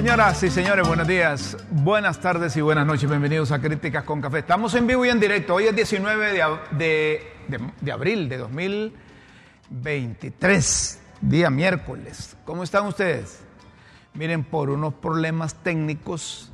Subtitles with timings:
[0.00, 3.06] Señoras y señores, buenos días, buenas tardes y buenas noches.
[3.06, 4.38] Bienvenidos a Críticas con Café.
[4.38, 5.56] Estamos en vivo y en directo.
[5.56, 6.42] Hoy es 19 de,
[7.48, 12.34] de- de- abril de 2023, día miércoles.
[12.46, 13.42] ¿Cómo están ustedes?
[14.14, 16.50] Miren, por unos problemas técnicos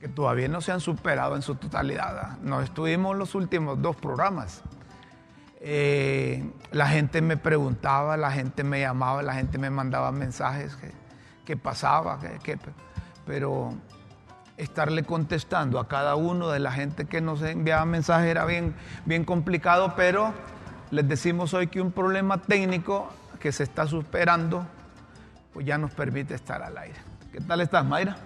[0.00, 2.18] que todavía no se han superado en su totalidad.
[2.18, 2.38] ¿ah?
[2.42, 4.62] Nos estuvimos los últimos dos programas.
[5.60, 10.74] Eh, la gente me preguntaba, la gente me llamaba, la gente me mandaba mensajes
[11.44, 12.58] que pasaba, que-
[13.26, 13.74] pero
[14.56, 19.24] estarle contestando a cada uno de la gente que nos enviaba mensajes era bien, bien
[19.24, 20.32] complicado, pero
[20.90, 23.08] les decimos hoy que un problema técnico
[23.40, 24.66] que se está superando,
[25.52, 26.98] pues ya nos permite estar al aire.
[27.32, 28.16] ¿Qué tal estás, Mayra?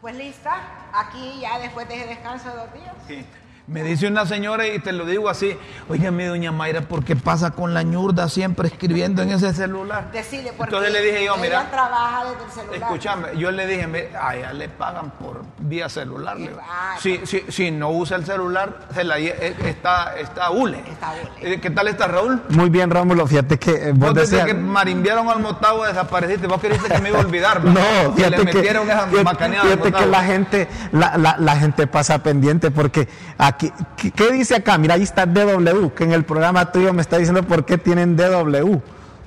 [0.00, 0.56] Pues lista,
[0.92, 3.26] aquí ya después de ese descanso de dos días.
[3.66, 5.56] Me dice una señora y te lo digo así,
[5.88, 10.10] oígame doña Mayra, ¿por qué pasa con la ñurda siempre escribiendo en ese celular?
[10.12, 12.82] Decirle, porque Entonces le dije yo, ella mira, trabaja desde el celular.
[12.82, 16.38] escúchame, yo le dije, "Mira, a ella le pagan por vía celular.
[16.38, 20.80] le- Ah, si, si, si no usa el celular, se la eh, está, está hule.
[20.86, 21.54] Está hule.
[21.54, 22.42] Eh, ¿Qué tal está Raúl?
[22.50, 24.44] Muy bien, Rómulo, fíjate que eh, vos Vos decías...
[24.44, 27.64] que marimbiaron al Motagua desapareciste, vos queriste que me iba a olvidar.
[27.64, 27.80] No,
[28.14, 31.86] que fíjate le que, metieron esa fíjate- fíjate que la gente, la, la- la gente
[31.86, 33.72] pasa pendiente porque aquí, ¿qué,
[34.12, 34.76] qué dice acá?
[34.78, 38.16] Mira, ahí está DW, que en el programa tuyo me está diciendo por qué tienen
[38.16, 38.80] DW.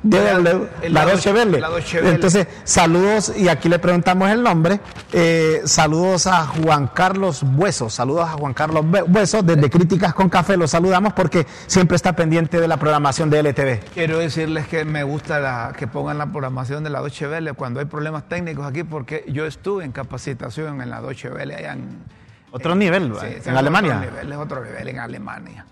[0.03, 1.59] DW, la Welle.
[2.03, 4.79] Entonces, saludos, y aquí le preguntamos el nombre.
[5.11, 7.89] eh, saludos a Juan Carlos Bueso.
[7.89, 9.41] Saludos a Juan Carlos Bue- Bueso.
[9.41, 13.79] Desde Críticas con Café lo saludamos porque siempre está pendiente de la programación de LTV.
[13.93, 17.79] Quiero decirles que me gusta la- que pongan la programación de la Deutsche Welle cuando
[17.79, 21.87] hay problemas técnicos aquí, porque yo estuve en capacitación en la Deutsche Welle allá en...
[22.51, 23.97] Otro nivel, Sí, en sí, Alemania.
[23.97, 25.65] Otro nivel, es otro nivel en Alemania.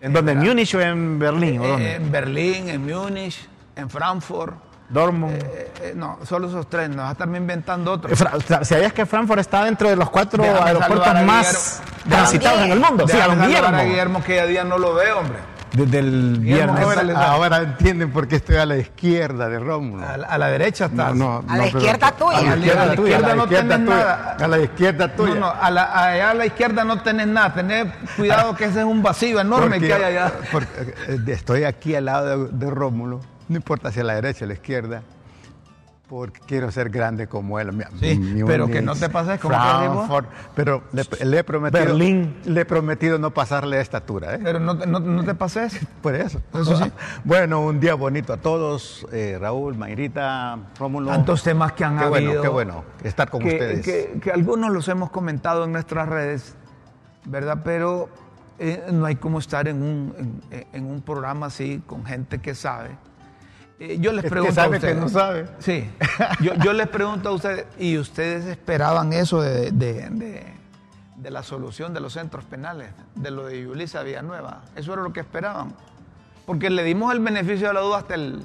[0.00, 0.32] ¿En dónde?
[0.32, 0.38] ¿En.
[0.38, 1.60] Múnich o en Berlín?
[1.60, 1.94] ¿o Eh, dónde?
[1.94, 4.54] en Berlín, en Múnich, en Frankfurt.
[4.90, 5.34] Dortmund.
[5.34, 8.18] Eh, eh, no, solo esos tres, no vas a estarme inventando otros.
[8.62, 12.08] ¿Sabías que Frankfurt está dentro de los cuatro Déjame aeropuertos a más Guillermo.
[12.16, 13.06] transitados en el mundo?
[13.06, 14.22] Sí, a Déjame don saludar a Guillermo.
[14.24, 15.38] Que día no lo veo, hombre.
[15.72, 16.84] Desde el viernes.
[17.16, 20.06] Ahora entienden por qué estoy a la izquierda de Rómulo.
[20.06, 21.14] A la, a la derecha estás.
[21.14, 22.38] No, no, A la izquierda tuya.
[22.38, 23.08] A la izquierda A la tuya.
[23.16, 23.96] izquierda a la no izquierda tenés tuya.
[23.98, 24.36] nada.
[24.40, 25.34] A la izquierda tuya.
[25.34, 27.54] No, no, a la, allá a la izquierda no tenés nada.
[27.54, 27.86] Tenés
[28.16, 30.32] cuidado que ese es un vacío enorme Porque- que hay allá.
[30.50, 34.44] porque, eh, estoy aquí al lado de, de Rómulo, no importa si a la derecha
[34.44, 35.02] o a la izquierda,
[36.08, 37.72] porque quiero ser grande como él.
[37.72, 39.60] Mi- Sí, mi- pero que no te pases como que.
[39.60, 42.36] Frankfurt, Pero le, le he prometido, Berlín.
[42.46, 44.34] le he prometido no pasarle estatura.
[44.34, 44.40] ¿eh?
[44.42, 45.78] Pero no, te- no, no te pases.
[46.02, 46.40] Por eso.
[46.54, 46.90] Eso sí.
[47.24, 49.06] Bueno, un día bonito a todos.
[49.12, 51.10] eh, Raúl, Mayrita, Rómulo.
[51.10, 52.26] Tantos temas que han qué habido.
[52.30, 53.84] Bueno, qué bueno estar con que, ustedes.
[53.84, 56.54] que- que algunos los hemos comentado en nuestras redes,
[57.26, 57.58] ¿verdad?
[57.62, 58.08] Pero
[58.58, 62.54] eh, no hay como estar en un, en, en un programa así con gente que
[62.54, 62.96] sabe.
[63.80, 64.94] Eh, yo les Es que pregunto sabe a ustedes.
[64.94, 65.46] que no sabe.
[65.60, 65.88] Sí.
[66.40, 70.52] Yo, yo les pregunto a ustedes, ¿y ustedes esperaban eso de, de- de-
[71.16, 74.62] de la solución de los centros penales, de lo de Yulisa Villanueva?
[74.76, 75.74] ¿Eso era lo que esperaban?
[76.46, 78.42] Porque le dimos el beneficio de la duda hasta el,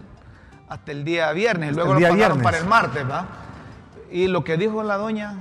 [0.69, 2.43] hasta el día viernes, y luego el día lo pasaron viernes.
[2.43, 3.27] para el martes, ¿va?
[4.11, 5.35] Y lo que dijo la doña,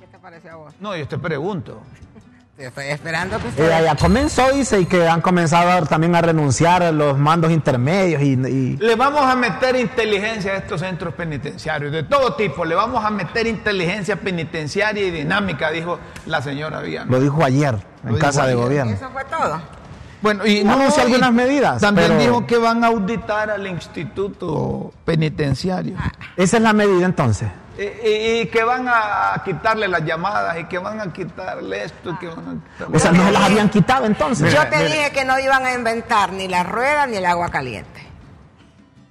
[0.00, 0.74] ¿Qué te parece a vos?
[0.80, 1.80] no, yo te pregunto.
[2.58, 3.84] Estoy esperando que Eh, usted...
[3.84, 8.32] ya comenzó, dice, y que han comenzado también a renunciar a los mandos intermedios y,
[8.34, 13.04] y- Le vamos a meter inteligencia a estos centros penitenciarios, de todo tipo, le vamos
[13.04, 17.16] a meter inteligencia penitenciaria y dinámica, dijo la señora Villanueva.
[17.18, 18.64] lo dijo ayer en Lo dijo Casa de ayer.
[18.64, 18.92] Gobierno.
[18.92, 19.60] Eso fue todo.
[20.22, 24.92] Bueno, y Anunció y algunas medidas, También pero- dijo que van a auditar al instituto
[25.04, 25.96] penitenciario.
[26.36, 27.48] Esa es la medida entonces.
[27.78, 32.10] Y, y- y que van a quitarle las llamadas y que van a quitarle esto
[32.10, 34.52] y que van a quitarle O sea, no se las habían quitado entonces.
[34.52, 38.11] Yo te dije que no iban a inventar ni la rueda ni el agua caliente.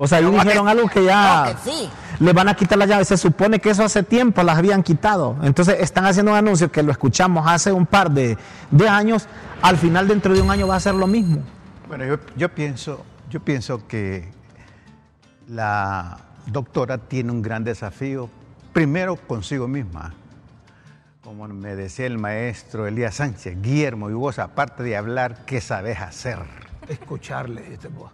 [0.04, 1.90] O sea, ahí No, dijeron que- algo que ya no, que sí.
[2.20, 3.08] le van a quitar las llaves.
[3.08, 5.36] Se supone que eso hace tiempo las habían quitado.
[5.44, 8.36] Entonces están haciendo un anuncio que lo escuchamos hace un par de,
[8.72, 9.28] de años.
[9.62, 11.44] Al final, dentro de un año, va a ser lo mismo.
[11.88, 14.28] Bueno, yo, yo pienso, yo pienso que
[15.48, 16.18] la
[16.48, 18.28] doctora tiene un gran desafío,
[18.74, 20.14] primero consigo misma,
[21.24, 26.00] como me decía el maestro Elías Sánchez, Guillermo, y vos aparte de hablar, ¿qué sabes
[26.00, 26.40] hacer?
[26.88, 28.12] Escucharle, este vos.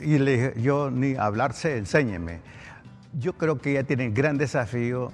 [0.00, 2.40] Y le dije, yo ni hablar sé, enséñeme.
[3.18, 5.10] Yo creo que ella tiene el gran desafío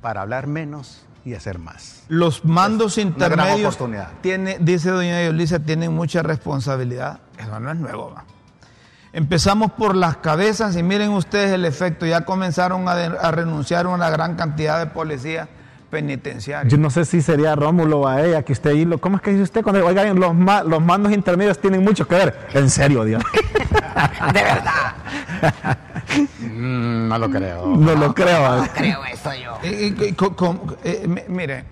[0.00, 2.04] para hablar menos y hacer más.
[2.08, 4.12] Los mandos una gran intermedios, oportunidad.
[4.20, 7.20] tiene, dice doña Yolisa, tienen mucha responsabilidad.
[7.36, 8.12] Eso no es nuevo.
[8.14, 8.24] va.
[9.12, 12.06] Empezamos por las cabezas y miren ustedes el efecto.
[12.06, 15.48] Ya comenzaron a, de- a renunciar una gran cantidad de policías
[15.90, 16.70] penitenciarios.
[16.70, 18.98] Yo no sé si sería Rómulo o a ella que usted ahí lo.
[18.98, 19.62] ¿Cómo es que dice usted?
[19.62, 22.48] Cuando oigan, los, ma- los mandos intermedios tienen mucho que ver.
[22.54, 23.22] En serio, Dios.
[24.32, 24.96] De verdad.
[26.40, 27.66] Mm, no lo creo.
[27.76, 28.56] No lo creo.
[28.56, 28.70] No ¿eh?
[28.74, 29.54] creo eso yo.
[29.62, 30.14] Eh, eh,
[30.84, 31.64] eh, mire,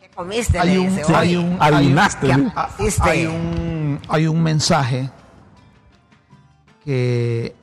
[0.00, 0.58] ¿Qué comiste?
[0.58, 2.48] hay un, dice, hay un, hay un- gimnasta, ¿sí?
[2.84, 3.10] Hiciste.
[3.10, 5.10] hay un, hay un mensaje
[6.84, 7.54] que,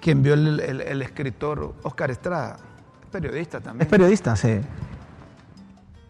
[0.00, 2.56] que envió el, el- el escritor Oscar Estrada,
[3.12, 4.60] periodista Es también, periodista, sí.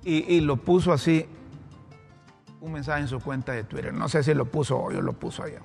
[0.04, 1.26] y, y lo puso así,
[2.60, 3.93] un mensaje en su cuenta de Twitter.
[3.93, 5.60] No sé si lo puso hoy o lo puso allá.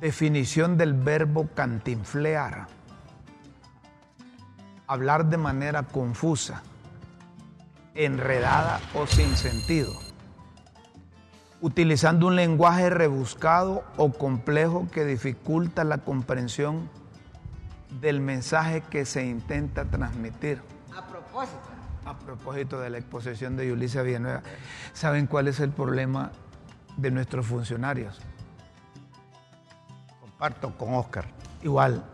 [0.00, 2.66] Definición del verbo cantinflear.
[4.86, 6.62] Hablar de manera confusa,
[7.94, 9.92] enredada o sin sentido.
[11.62, 16.90] Utilizando un lenguaje rebuscado o complejo que dificulta la comprensión
[18.00, 20.60] del mensaje que se intenta transmitir.
[20.94, 21.60] A propósito.
[22.04, 24.42] A propósito de la exposición de Yulisa Villanueva,
[24.92, 26.32] ¿saben cuál es el problema
[26.96, 28.20] de nuestros funcionarios?
[30.20, 31.24] Comparto con Oscar.
[31.62, 32.04] Igual,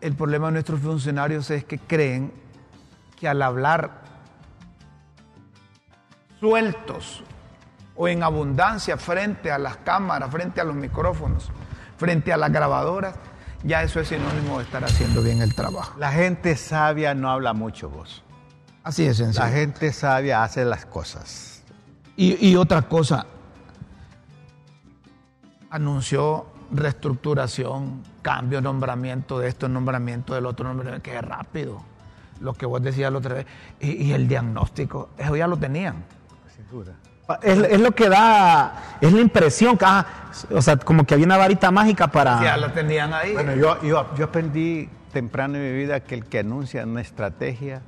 [0.00, 2.32] el problema de nuestros funcionarios es que creen
[3.18, 4.02] que al hablar
[6.40, 7.22] sueltos
[7.96, 11.50] o en abundancia frente a las cámaras, frente a los micrófonos,
[11.96, 13.14] frente a las grabadoras,
[13.64, 15.98] ya eso es sinónimo de estar haciendo bien el trabajo.
[15.98, 18.22] La gente sabia no habla mucho vos.
[18.82, 19.44] Así de sencillo.
[19.44, 21.62] La gente sabia hace las cosas.
[22.16, 23.26] Y, y otra cosa,
[25.70, 31.82] anunció reestructuración, cambio, nombramiento de esto, nombramiento del otro, nombramiento, que es rápido.
[32.40, 33.46] Lo que vos decías la otra vez.
[33.80, 36.04] Y, y el diagnóstico, eso ya lo tenían.
[36.54, 36.94] Sin duda.
[37.42, 40.06] Es, es lo que da, es la impresión que, ah,
[40.50, 42.42] o sea, como que había una varita mágica para...
[42.42, 43.32] Ya lo tenían ahí.
[43.32, 47.80] Bueno, yo, yo, yo aprendí temprano en mi vida que el que anuncia una estrategia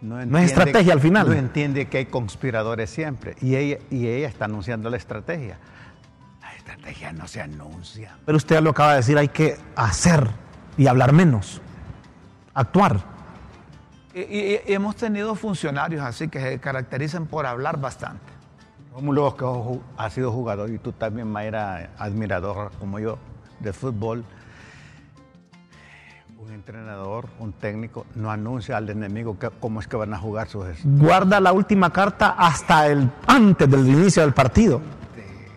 [0.00, 1.26] no entiende, estrategia al final.
[1.26, 3.34] No entiende que hay conspiradores siempre.
[3.40, 5.58] Y ella, y ella está anunciando la estrategia.
[6.40, 8.16] La estrategia no se anuncia.
[8.24, 10.28] Pero usted lo acaba de decir, hay que hacer
[10.76, 11.60] y hablar menos,
[12.54, 13.00] actuar.
[14.14, 18.37] Y, y- y hemos tenido funcionarios así que se caracterizan por hablar bastante.
[18.98, 19.44] Rómulo, que
[19.96, 23.16] has sido jugador y tú también, Mayra, admirador como yo
[23.60, 24.24] de fútbol.
[26.36, 30.48] Un entrenador, un técnico, no anuncia al enemigo que- cómo es que van a jugar
[30.48, 34.80] sus Guarda la última carta hasta el antes del inicio del partido.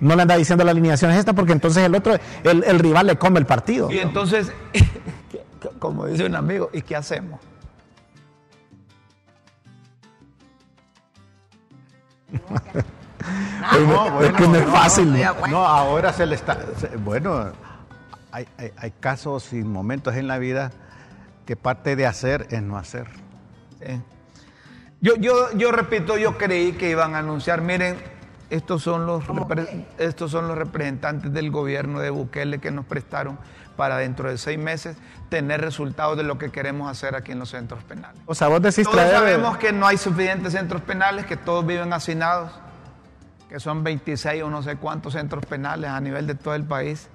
[0.01, 2.13] No le anda diciendo la alineación es esta porque entonces el otro,
[2.43, 3.91] el, el rival le come el partido.
[3.91, 4.51] Y entonces,
[5.79, 7.39] como dice un amigo, ¿y qué hacemos?
[13.21, 15.13] Es- es que no es fácil.
[15.49, 16.57] No, ahora se le está.
[16.77, 17.51] se- bueno,
[18.31, 20.71] hay, hay- hay casos y momentos en la vida
[21.45, 23.07] que parte de hacer es no hacer.
[23.85, 24.01] Sí.
[25.01, 27.97] Yo, yo, yo repito, yo creí que iban a anunciar, miren,
[28.51, 29.23] estos son, los
[29.97, 33.39] estos son los representantes del gobierno de Bukele que nos prestaron
[33.77, 34.97] para dentro de seis meses
[35.29, 38.21] tener resultados de lo que queremos hacer aquí en los centros penales.
[38.27, 41.65] O sea, vos decís Todos traer- sabemos que no hay suficientes centros penales, que todos
[41.65, 42.51] viven hacinados,
[43.51, 47.09] que son 26 o no sé cuántos centros penales a nivel de todo el país,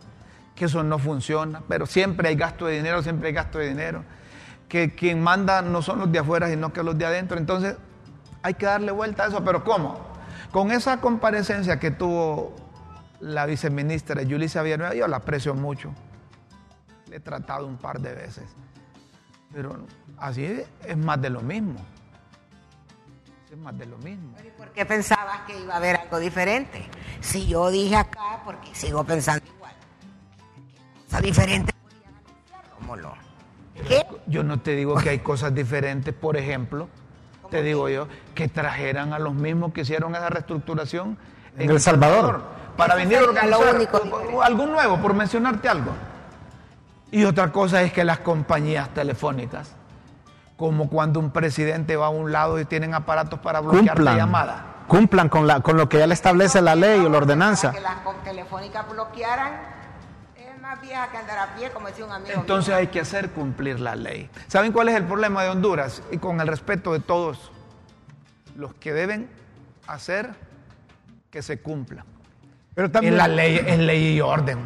[0.54, 4.04] que eso no funciona, pero siempre hay gasto de dinero, siempre hay gasto de dinero,
[4.68, 7.38] que quien manda no son los de afuera, sino que los de adentro.
[7.38, 7.76] Entonces,
[8.42, 9.98] hay que darle vuelta a eso, pero ¿cómo?
[10.52, 12.54] Con esa comparecencia que tuvo
[13.20, 15.94] la viceministra Yulisa Villanueva, yo la aprecio mucho,
[17.08, 18.44] le he tratado un par de veces,
[19.54, 19.86] pero
[20.18, 21.80] así es, más de lo mismo.
[23.50, 24.36] Es más de lo mismo.
[24.44, 26.84] ¿Y por qué pensabas que iba a haber algo diferente?
[27.20, 29.72] Si yo dije acá, porque sigo pensando igual.
[30.54, 31.72] ¿Qué cosa diferente
[32.80, 33.14] Rómulo?
[33.86, 34.04] ¿Qué?
[34.26, 36.88] Yo no te digo que hay cosas diferentes, por ejemplo,
[37.50, 41.16] te digo yo, que trajeran a los mismos que hicieron esa reestructuración
[41.58, 42.42] En El Salvador.
[42.76, 45.92] para venir a organizar único algo nuevo, por mencionarte algo.
[47.12, 49.74] Y otra cosa es que las compañías telefónicas,
[50.56, 54.84] como cuando un presidente va a un lado y tienen aparatos para bloquear la llamada.
[54.88, 57.72] cumplan con, la, con lo que ya le establece la ley o la ordenanza.
[57.72, 59.52] Que las telefónicas bloquearan,
[60.36, 62.32] es más vieja que andar a pie, como decía un amigo.
[62.36, 62.76] Entonces mío.
[62.78, 64.30] hay que hacer cumplir la ley.
[64.46, 66.02] ¿Saben cuál es el problema de Honduras?
[66.10, 67.50] Y con el respeto de todos,
[68.56, 69.28] los que deben
[69.86, 70.30] hacer
[71.30, 72.04] que se cumpla.
[72.74, 74.58] Pero Es también la ley, es ley y orden.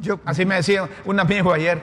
[0.00, 1.80] Yo- Así me decía un amigo ayer.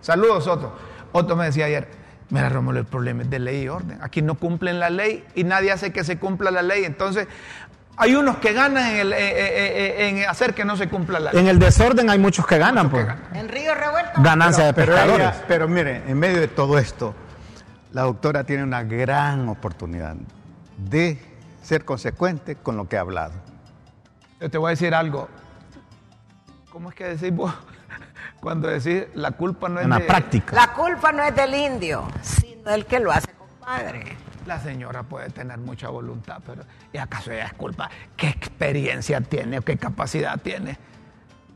[0.00, 0.76] Saludos, Otto.
[1.12, 1.88] Otto me decía ayer,
[2.30, 3.98] mira, Rómulo, el problema es de ley y orden.
[4.02, 6.84] Aquí no cumplen la ley y nadie hace que se cumpla la ley.
[6.84, 7.28] Entonces,
[7.96, 11.20] hay unos que ganan en, el- eh, eh, eh, en hacer que no se cumpla
[11.20, 11.40] la ley.
[11.42, 13.18] En el desorden hay muchos que ganan, Muchos que pues.
[13.20, 13.36] ganan.
[13.36, 14.22] En Río Revuelto.
[14.22, 15.26] Ganancia de pero, pescadores.
[15.26, 17.14] ella- pero mire, en medio de todo esto,
[17.92, 20.14] la doctora tiene una gran oportunidad
[20.78, 21.18] de
[21.62, 23.34] ser consecuente con lo que ha hablado.
[24.40, 25.28] Yo te voy a decir algo.
[26.70, 27.52] ¿Cómo es que decís vos?
[28.40, 30.04] Cuando decís la culpa no es en la de...
[30.06, 30.56] práctica.
[30.56, 34.16] La culpa no es del indio, sino del que lo hace, compadre.
[34.46, 37.90] La señora puede tener mucha voluntad, pero ¿y acaso ella es culpa?
[38.16, 40.78] ¿Qué experiencia tiene o qué capacidad tiene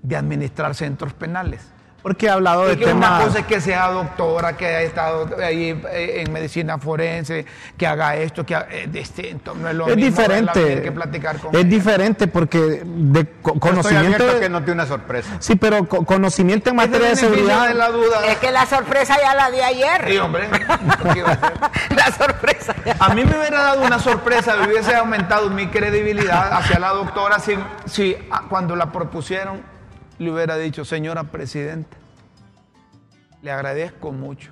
[0.02, 1.66] de administrar centros penales?
[2.04, 3.24] Porque he hablado de Y que una temas.
[3.24, 7.46] cosa es que sea doctora, que haya estado ahí eh, en medicina forense,
[7.78, 9.54] que haga esto, que haga- es distinto.
[9.54, 10.82] No es lo Es mismo diferente.
[10.82, 11.70] que platicar con Es ella.
[11.70, 14.22] diferente porque de co- conocimiento.
[14.22, 15.30] Estoy que nos dé una sorpresa.
[15.38, 17.68] Sí, pero co- conocimiento en Es materia de seguridad.
[17.68, 18.26] de la duda.
[18.26, 20.04] Es que la sorpresa ya la di ayer.
[20.06, 20.46] Sí, hombre.
[21.14, 21.52] ¿Qué iba a hacer?
[21.96, 22.96] la sorpresa ya.
[23.00, 27.38] A mí me hubiera dado una sorpresa, me hubiese aumentado mi credibilidad hacia la doctora
[27.38, 27.54] si,
[27.86, 29.72] si ah, cuando la propusieron
[30.18, 31.96] le hubiera dicho, señora presidenta,
[33.42, 34.50] le agradezco mucho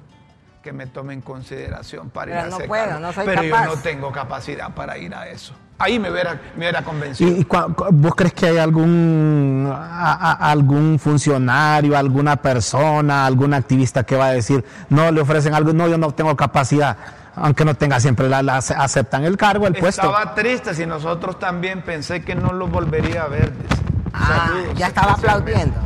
[0.62, 3.42] que me tome en consideración para ir a no ese puedo, cargo, no soy pero
[3.42, 3.64] capaz.
[3.69, 5.54] yo no tengo capacidad para ir a eso.
[5.78, 7.28] Ahí me hubiera, me hubiera convencido.
[7.33, 13.26] ¿Y, y cua- cu- vos crees que hay algún, a- a- algún funcionario, alguna persona,
[13.26, 16.97] algún activista que va a decir, no le ofrecen algo, no, yo no tengo capacidad,
[17.35, 20.02] aunque no tenga siempre la, la- aceptan el cargo, el puesto?
[20.02, 23.52] Estaba triste si nosotros también pensé que no lo volvería a ver.
[23.52, 23.83] dice.
[24.12, 25.76] Ah, Saludos ya estaba aplaudiendo.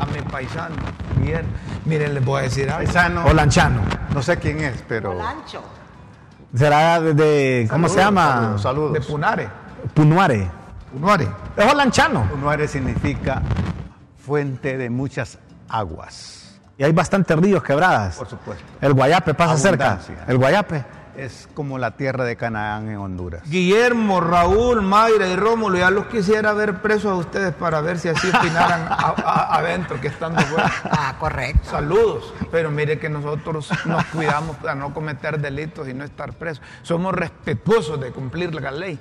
[0.00, 0.74] A mi paisano,
[1.18, 1.50] Guillermo.
[1.84, 2.84] Miren, les voy a decir algo.
[2.84, 3.80] Paisano, O lanchano.
[4.14, 5.62] no sé quién es, pero Lancho.
[6.54, 8.32] Será de, de- ¿cómo se llama?
[8.34, 8.92] saludos, saludos.
[8.94, 9.48] De Punare.
[9.94, 10.50] Punuare.
[10.92, 11.28] Punare.
[11.56, 12.28] Es holanchano.
[12.34, 13.40] Unuare significa
[14.18, 16.58] fuente de muchas aguas.
[16.76, 18.16] Y hay bastantes ríos quebradas.
[18.16, 18.64] Por supuesto.
[18.80, 19.98] El Guayape pasa cerca.
[20.26, 20.84] El Guayape.
[21.16, 23.42] Es como la tierra de Canaán en Honduras.
[23.48, 28.08] Guillermo, Raúl, Mayra y Rómulo, ya los quisiera ver presos a ustedes para ver si
[28.08, 30.70] así opinaran a- a- adentro que estando fuera.
[30.90, 31.68] Ah, correcto.
[31.70, 36.62] Saludos, pero mire que nosotros nos cuidamos para no cometer delitos y no estar presos.
[36.82, 38.98] Somos respetuosos de cumplir la ley.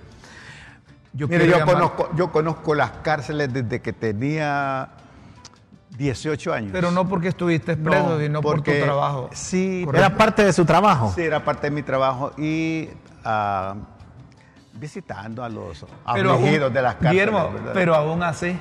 [1.13, 4.89] Yo Mire, yo llamar- conozco, yo conozco las cárceles desde que tenía
[5.99, 6.69] 18 años.
[6.71, 9.29] Pero no porque estuviste preso, No, sino por tu trabajo.
[9.33, 11.11] Sí, Era parte de su trabajo.
[11.13, 12.89] sí, era parte de mi trabajo y
[13.25, 13.75] ah,
[14.73, 17.11] visitando a los afligidos de las cárceles.
[17.11, 17.71] Guillermo, ¿verdad?
[17.73, 18.57] pero aún así,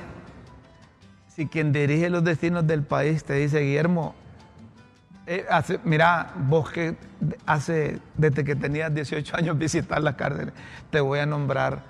[1.33, 4.13] si quien dirige los destinos del país te dice, Guillermo,
[5.25, 6.97] eh, hace- mira, vos que
[7.45, 10.53] hace, desde que tenías 18 años visitar las cárceles,
[10.89, 11.83] te voy a nombrar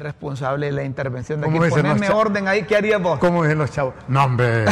[0.00, 1.54] responsable de la intervención de aquí.
[1.54, 3.18] ¿Cómo dicen los Poneme cha- orden ahí, ¿qué harías vos?
[3.18, 3.94] ¿Cómo dicen los chavos?
[4.08, 4.64] No, hombre,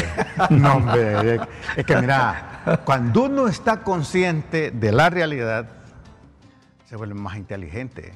[0.51, 1.41] no, hombre.
[1.77, 5.67] Es que mira, cuando uno está consciente de la realidad,
[6.89, 8.15] se vuelve más inteligente.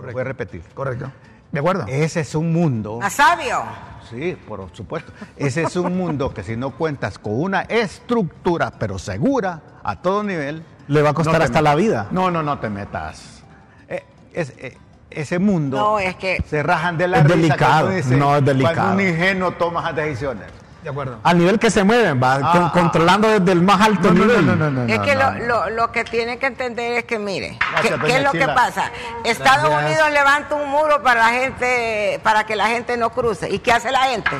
[0.00, 0.62] Lo Voy a repetir.
[0.74, 1.12] Correcto.
[1.52, 1.84] ¿De acuerdo?
[1.88, 2.98] Ese es un mundo.
[3.00, 3.62] Más sabio.
[4.08, 5.12] Sí, por supuesto.
[5.36, 10.22] Ese es un mundo que si no cuentas con una estructura, pero segura, a todo
[10.22, 10.62] nivel.
[10.88, 12.06] Le va a costar no hasta la vida.
[12.12, 13.42] No, no, no te metas.
[13.88, 14.76] Eh, es- eh,
[15.10, 15.76] ese mundo.
[15.78, 18.74] No, es que- Se rajan de la Es risa delicado, cuando dice- no, es delicado.
[18.76, 20.44] Cuando un ingenuo toma esas decisiones.
[20.82, 21.18] De acuerdo.
[21.22, 22.70] Al nivel que se mueven, va, Ah, con- ah.
[22.72, 24.88] controlando desde el más alto nivel.
[24.88, 25.46] es que no, lo, no.
[25.46, 28.90] Lo, lo que tienen que entender es que, mire, Gracias, ¿qué, es lo que pasa?
[29.24, 29.90] Estados Gracias.
[29.90, 33.50] Unidos levanta un muro para la gente, para que la gente no cruce.
[33.50, 34.30] ¿Y qué hace la gente?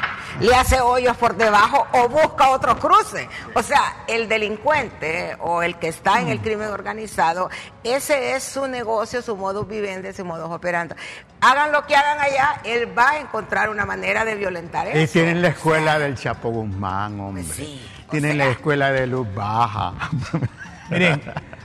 [0.40, 3.28] Le hace hoyos por debajo o busca otro cruce.
[3.54, 7.50] O sea, el delincuente o el que está en el crimen organizado,
[7.84, 10.94] ese es su negocio, su modus vivendi, su modus operandi.
[11.42, 14.98] Hagan lo que hagan allá, él va a encontrar una manera de violentar eso.
[14.98, 17.42] Y tienen la escuela del Chapo Guzmán, hombre.
[17.42, 18.44] Pues sí, tienen sea.
[18.44, 19.94] la escuela de Luz Baja.
[20.90, 21.20] Miren,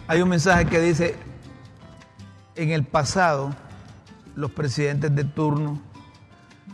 [0.08, 1.16] hay un mensaje que dice,
[2.56, 3.56] en el pasado,
[4.36, 5.80] los presidentes de turno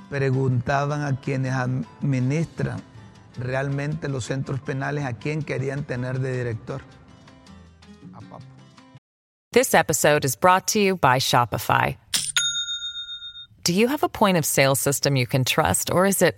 [0.10, 2.82] preguntaban a quienes administran
[3.38, 6.82] realmente los centros penales a quién querían tener de director.
[9.52, 11.98] This episode is brought to you by Shopify.
[13.66, 16.38] Do you have a point of sale system you can trust, or is it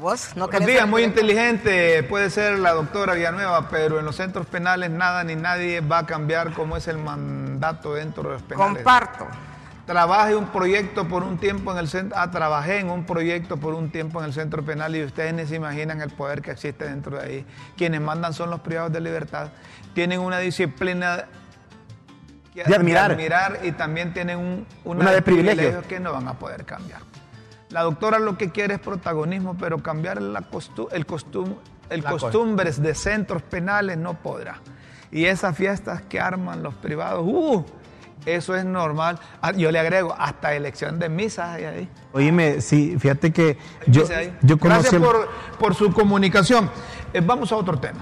[0.00, 4.46] vos no Buenos días, muy inteligente puede ser la doctora Villanueva, pero en los centros
[4.46, 8.74] penales nada ni nadie va a cambiar como es el mandato dentro de los penales.
[8.76, 9.26] Comparto.
[9.86, 13.74] Trabajé un proyecto por un tiempo en el centro, ah, trabajé en un proyecto por
[13.74, 16.84] un tiempo en el centro penal y ustedes ni se imaginan el poder que existe
[16.84, 17.46] dentro de ahí.
[17.76, 19.48] Quienes mandan son los privados de libertad.
[19.94, 21.24] Tienen una disciplina
[22.54, 23.10] que- De admirar.
[23.12, 25.82] admirar y también tienen un, Una de privilegio.
[25.88, 27.00] que no van a poder cambiar.
[27.70, 31.56] La doctora lo que quiere es protagonismo, pero cambiar la costu- el, costum-
[31.88, 34.58] el La cos- costumbres de centros penales no podrá.
[35.12, 37.64] Y esas fiestas que arman los privados, ¡uh!
[38.26, 39.18] eso es normal.
[39.40, 41.88] Ah, Yo le agrego, hasta elección de misas hay ahí.
[42.12, 44.02] Oíme, sí, fíjate que yo,
[44.42, 46.70] yo conocí Gracias por, por su comunicación.
[47.12, 48.00] Eh, vamos a otro tema.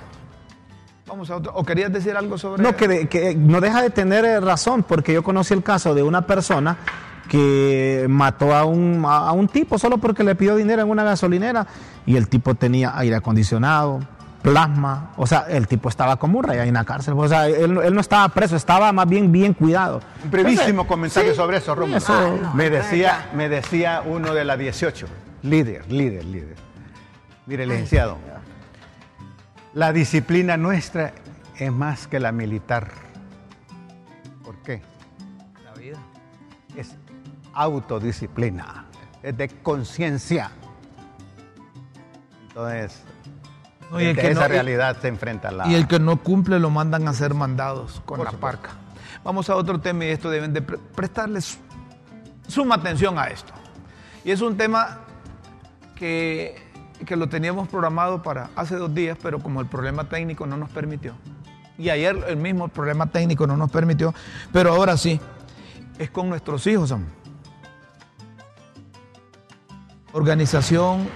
[1.07, 1.53] Vamos a otro.
[1.55, 4.83] ¿O querías decir algo sobre No, que, de- que no deja de tener eh, razón,
[4.83, 6.77] porque yo conocí el caso de una persona
[7.29, 11.67] que mató a un, a un tipo solo porque le pidió dinero en una gasolinera
[12.07, 14.01] y el tipo tenía aire acondicionado,
[14.43, 17.47] plasma, o sea, el tipo estaba como un rey ahí en la cárcel, o sea,
[17.49, 20.01] él, él no estaba preso, estaba más bien bien cuidado.
[20.25, 21.97] Un brevísimo Entonces, comentario sí, sobre eso, Rómulo.
[21.99, 25.07] eso- Ah, no, me, decía, me decía uno de la 18,
[25.43, 26.57] líder, líder, líder.
[27.47, 28.17] Mire, licenciado,
[29.75, 31.13] la disciplina nuestra
[31.57, 32.89] es más que la militar.
[34.45, 34.81] ¿Por qué?
[35.65, 35.99] La vida.
[36.77, 36.97] Es
[37.63, 38.87] autodisciplina,
[39.23, 40.51] es de conciencia.
[42.49, 43.03] Entonces,
[43.91, 45.67] No, y el que esa no- y- realidad se enfrenta la...
[45.69, 48.71] Y el que no cumple lo mandan a hacer mandados con la parca.
[49.25, 51.59] Vamos a otro tema y esto deben de pre- prestarles
[52.47, 53.53] suma atención a esto.
[54.25, 55.01] Y es un tema
[55.95, 56.57] que,
[57.07, 60.71] que lo teníamos programado para hace dos días, pero como el problema técnico no nos
[60.71, 61.15] permitió.
[61.79, 64.13] Y ayer el mismo problema técnico no nos permitió,
[64.53, 65.21] pero ahora sí,
[65.99, 66.91] es con nuestros hijos.
[66.93, 67.05] am.
[70.13, 71.09] Organización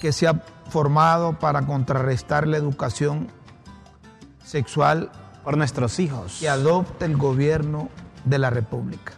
[0.00, 0.34] que se ha
[0.68, 3.28] formado para contrarrestar la educación
[4.44, 5.10] sexual
[5.42, 6.38] por nuestros hijos.
[6.40, 7.88] que adopta el gobierno
[8.24, 9.14] de la República.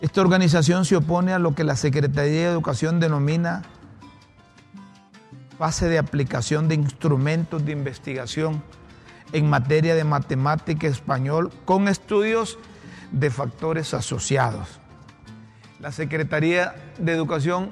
[0.00, 3.62] Esta organización se opone a lo que la Secretaría de Educación denomina
[5.58, 8.62] fase de aplicación de instrumentos de investigación
[9.32, 12.58] en materia de matemática español con estudios
[13.12, 14.80] de factores asociados.
[15.84, 17.70] La Secretaría de Educación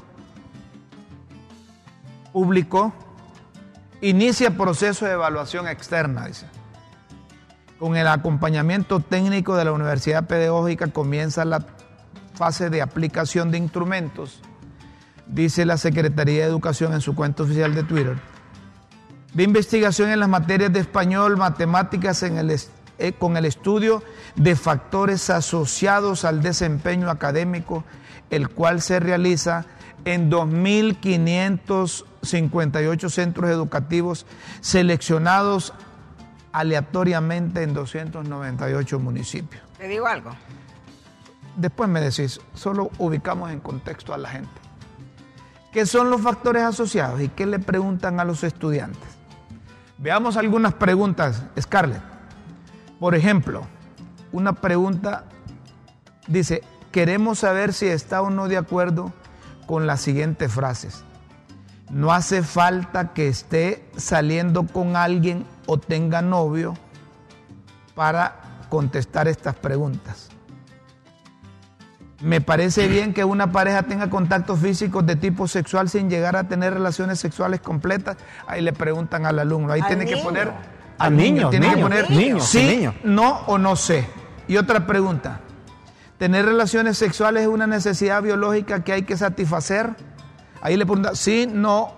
[2.31, 2.93] publicó,
[4.03, 6.45] inicia proceso de evaluación externa, dice.
[7.79, 11.65] Con el acompañamiento técnico de la Universidad Pedagógica comienza la
[12.35, 14.43] fase de aplicación de instrumentos,
[15.27, 18.19] dice la Secretaría de Educación en su cuenta oficial de Twitter,
[19.33, 24.03] de investigación en las materias de español, matemáticas eh, con el estudio
[24.37, 27.85] de factores asociados al desempeño académico,
[28.33, 29.67] el cual se realiza
[30.05, 34.27] en 2.558 centros educativos
[34.61, 35.73] seleccionados
[36.51, 39.63] aleatoriamente en 298 municipios.
[39.79, 40.31] Te digo algo.
[41.57, 44.51] Después me decís, solo ubicamos en contexto a la gente.
[45.71, 49.03] ¿Qué son los factores asociados y qué le preguntan a los estudiantes?
[49.99, 52.01] Veamos algunas preguntas, Scarlett.
[52.99, 53.67] Por ejemplo,
[54.33, 55.27] una pregunta
[56.27, 59.13] dice, queremos saber si está o no de acuerdo
[59.67, 61.05] con las siguientes frases.
[61.91, 66.75] No hace falta que esté saliendo con alguien o tenga novio
[67.95, 68.37] para
[68.69, 70.29] contestar estas preguntas.
[72.21, 76.45] Me parece bien que una pareja tenga contactos físicos de tipo sexual sin llegar a
[76.45, 78.17] tener relaciones sexuales completas.
[78.47, 79.73] Ahí le preguntan al alumno.
[79.73, 80.25] Ahí Al tiene que niño.
[80.25, 80.49] poner
[80.99, 82.95] A al niños, tiene que poner niños, sí, niños.
[83.03, 84.07] no o no sé.
[84.47, 85.41] Y otra pregunta.
[86.19, 89.91] ¿Tener relaciones sexuales es una necesidad biológica que hay que satisfacer?
[90.61, 91.95] Ahí le pregunta, sí, no,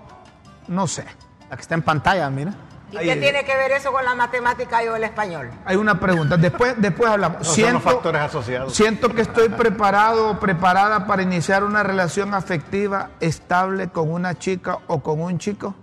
[0.68, 1.04] no sé.
[1.50, 2.54] La que está en pantalla, mira.
[2.92, 5.50] ¿Y Ahí- qué tiene que ver eso con la matemática y o el español?
[5.66, 6.36] Hay una pregunta.
[6.36, 7.40] Después, después hablamos.
[7.40, 8.74] No son los factores asociados.
[8.74, 14.78] Siento que estoy preparado o preparada para iniciar una relación afectiva estable con una chica
[14.86, 15.74] o con un chico.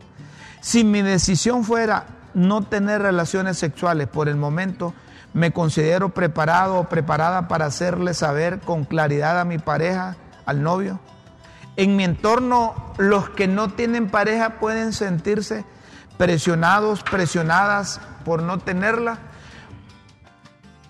[0.62, 4.94] Si mi decisión fuera no tener relaciones sexuales por el momento,
[5.34, 10.15] me considero preparado o preparada para hacerle saber con claridad a mi pareja,
[10.46, 11.00] al novio.
[11.78, 15.63] En mi entorno, los que no tienen pareja pueden sentirse
[16.17, 19.20] presionados, presionadas por no tenerla.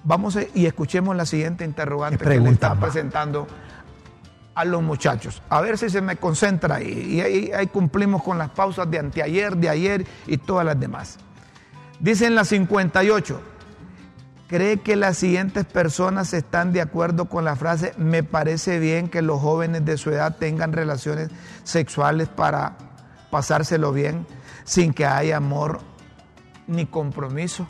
[0.03, 2.75] Vamos a- y escuchemos la siguiente interrogante ¿Qué que le va?
[2.75, 3.47] presentando
[4.55, 5.41] a los muchachos.
[5.49, 6.89] A ver si se me concentra ahí.
[7.15, 11.19] Y ahí, ahí cumplimos con las pausas de anteayer, de ayer y todas las demás.
[11.99, 13.39] Dicen las 58.
[14.51, 19.21] ¿Cree que las siguientes personas están de acuerdo con la frase, me parece bien que
[19.21, 21.29] los jóvenes de su edad tengan relaciones
[21.63, 22.75] sexuales para
[23.29, 24.27] pasárselo bien
[24.65, 25.79] sin que haya amor
[26.67, 27.65] ni compromiso?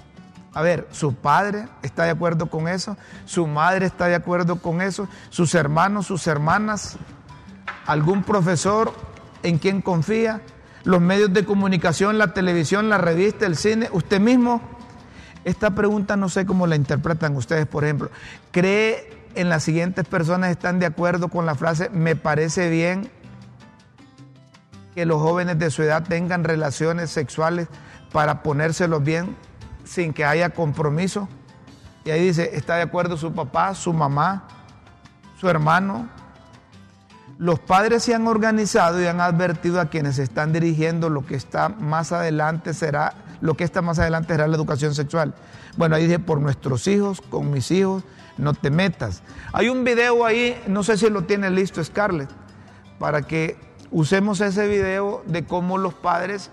[0.55, 4.81] A ver, su padre está de acuerdo con eso, su madre está de acuerdo con
[4.81, 6.97] eso, sus hermanos, sus hermanas,
[7.85, 8.91] algún profesor
[9.43, 10.41] en quien confía,
[10.83, 14.70] los medios de comunicación, la televisión, la revista, el cine, usted mismo
[15.43, 18.09] esta pregunta no sé cómo la interpretan ustedes, por ejemplo.
[18.51, 23.09] ¿Cree en las siguientes personas están de acuerdo con la frase, me parece bien
[24.93, 27.67] que los jóvenes de su edad tengan relaciones sexuales
[28.11, 29.35] para ponérselos bien
[29.83, 31.27] sin que haya compromiso?
[32.03, 34.47] Y ahí dice, ¿está de acuerdo su papá, su mamá,
[35.39, 36.09] su hermano?
[37.37, 41.69] Los padres se han organizado y han advertido a quienes están dirigiendo lo que está
[41.69, 45.33] más adelante será lo que está más adelante será la educación sexual.
[45.75, 48.03] Bueno, ahí dice, por nuestros hijos, con mis hijos,
[48.37, 49.23] no te metas.
[49.51, 52.29] Hay un video ahí, no sé si lo tiene listo Scarlett,
[52.99, 53.57] para que
[53.89, 56.51] usemos ese video de cómo los padres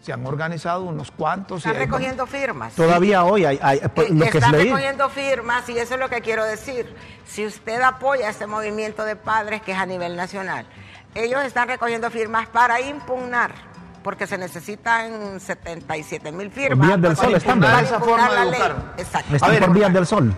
[0.00, 1.58] se han organizado unos cuantos.
[1.58, 2.74] Están recogiendo firmas.
[2.74, 6.20] Todavía hoy hay, hay pues, lo que Están recogiendo firmas y eso es lo que
[6.20, 6.92] quiero decir.
[7.24, 10.66] Si usted apoya este movimiento de padres que es a nivel nacional,
[11.14, 13.71] ellos están recogiendo firmas para impugnar
[14.02, 16.86] porque se necesitan 77 mil firmas.
[16.86, 17.82] Vías del Sol están, ¿verdad?
[17.82, 18.94] esa forma de educar.
[18.98, 19.36] Exacto.
[19.36, 20.34] Están por Vías del Sol.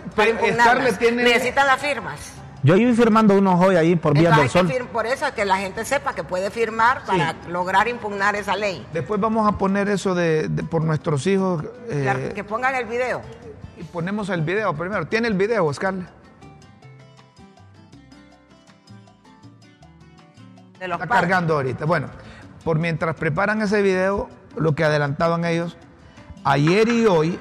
[0.99, 1.23] tiene...
[1.23, 2.21] Necesitan las firmas.
[2.63, 4.69] Yo iba firmando unos hoy ahí por Vías del Sol.
[4.93, 8.87] Por eso, que la gente sepa que puede firmar para lograr impugnar esa ley.
[8.93, 11.65] Después vamos a poner eso de, por nuestros hijos.
[11.89, 13.21] Eh, que pongan el video.
[13.77, 15.07] Y ponemos el video primero.
[15.07, 16.09] ¿Tiene el video, Scarlett?
[20.81, 21.85] Está cargando ahorita.
[21.87, 22.09] Bueno,
[22.65, 25.77] por mientras preparan ese video, lo que adelantaban ellos,
[26.45, 27.39] ayer y hoy,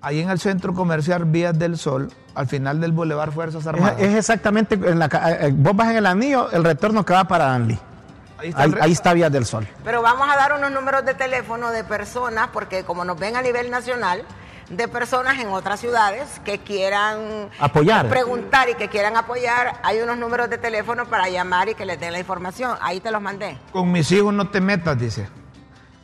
[0.00, 4.00] ahí en el centro comercial Vías del Sol, al final del Boulevard Fuerzas Armadas.
[4.00, 5.06] Es, exactamente, en la,
[5.40, 7.78] eh, vos vas en el anillo, el retorno que va para Anli.
[8.38, 9.66] Ahí está, ahí está, Vías del Sol.
[9.82, 13.42] Pero vamos a dar unos números de teléfono de personas, porque como nos ven a
[13.42, 14.22] nivel nacional,
[14.70, 20.18] de personas en otras ciudades que quieran apoyar, preguntar y que quieran apoyar, hay unos
[20.18, 22.76] números de teléfono para llamar y que les den la información.
[22.80, 23.58] Ahí te los mandé.
[23.72, 25.28] Con mis hijos no te metas, dice.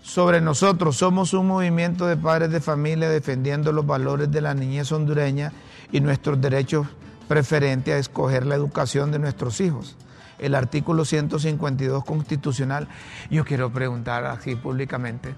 [0.03, 4.91] Sobre nosotros somos un movimiento de padres de familia defendiendo los valores de la niñez
[4.91, 5.53] hondureña
[5.93, 6.89] y nuestros derechos
[7.29, 9.97] preferentes a escoger la educación de nuestros hijos.
[10.39, 12.89] El artículo 152 constitucional,
[13.31, 15.35] yo quiero preguntar así públicamente,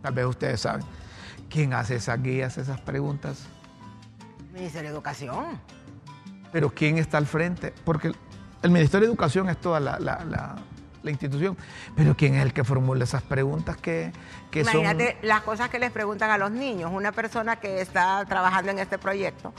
[0.00, 0.86] tal vez ustedes saben,
[1.48, 3.46] ¿Quién hace esas guías, esas preguntas?
[4.52, 5.60] Ministerio de Educación.
[6.52, 7.72] Pero ¿quién está al frente?
[7.84, 8.12] Porque
[8.62, 10.56] el Ministerio de Educación es toda la,
[11.04, 11.56] institución,
[11.96, 14.12] pero ¿quién es el que formula esas preguntas que,
[14.50, 16.90] que Imagínate las cosas que les preguntan a los niños.
[16.92, 19.54] Una persona que está trabajando en este proyecto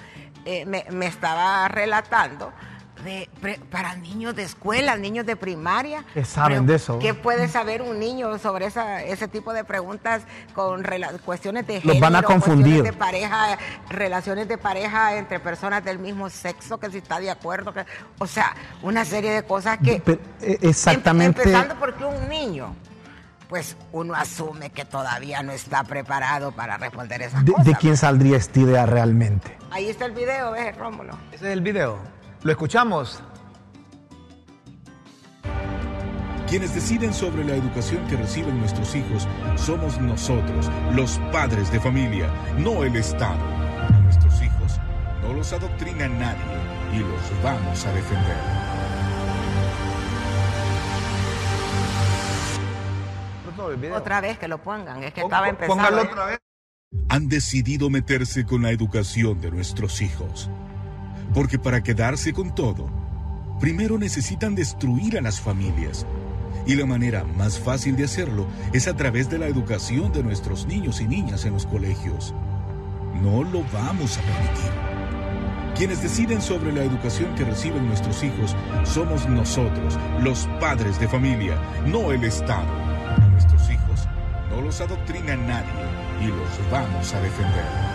[0.45, 2.53] eh, me, me estaba relatando
[3.71, 6.03] para niños de escuela, niños de primaria.
[6.13, 6.99] ¿Qué saben de eso?
[6.99, 10.83] ¿Qué puede saber un niño sobre esa, ese tipo de preguntas con
[11.25, 11.93] cuestiones de género?
[11.93, 12.83] Los van a confundir.
[12.83, 13.57] de pareja,
[13.89, 17.73] relaciones de pareja entre personas del mismo sexo, que si está de acuerdo.
[17.73, 17.85] Que,
[18.19, 20.01] o sea, una serie de cosas que...
[20.41, 21.41] Eh, exactamente.
[21.43, 22.75] Empezando porque un niño
[23.49, 27.65] pues uno asume que todavía no está preparado para responder esas de, cosas.
[27.65, 29.57] ¿De quién saldría esta idea realmente?
[29.71, 31.17] Ahí está el video, ¿ves, Rómulo?
[31.31, 31.97] Ese es el video.
[32.43, 33.21] Lo escuchamos.
[36.47, 42.29] Quienes deciden sobre la educación que reciben nuestros hijos somos nosotros, los padres de familia,
[42.57, 43.43] no el Estado.
[43.81, 44.79] A nuestros hijos
[45.21, 46.41] no los adoctrina nadie
[46.93, 48.37] y los vamos a defender.
[53.93, 56.01] Otra vez que lo pongan, es que estaba empezando.
[56.01, 56.39] otra vez.
[57.09, 60.49] Han decidido meterse con la educación de nuestros hijos
[61.33, 62.89] porque para quedarse con todo,
[63.59, 66.05] primero necesitan destruir a las familias.
[66.65, 70.65] Y la manera más fácil de hacerlo es a través de la educación de nuestros
[70.65, 72.33] niños y niñas en los colegios.
[73.21, 74.99] No lo vamos a permitir.
[75.75, 81.57] Quienes deciden sobre la educación que reciben nuestros hijos somos nosotros, los padres de familia,
[81.85, 82.67] no el Estado.
[83.07, 84.07] A nuestros hijos
[84.49, 85.69] no los adoctrina nadie
[86.21, 87.88] y los vamos a defender.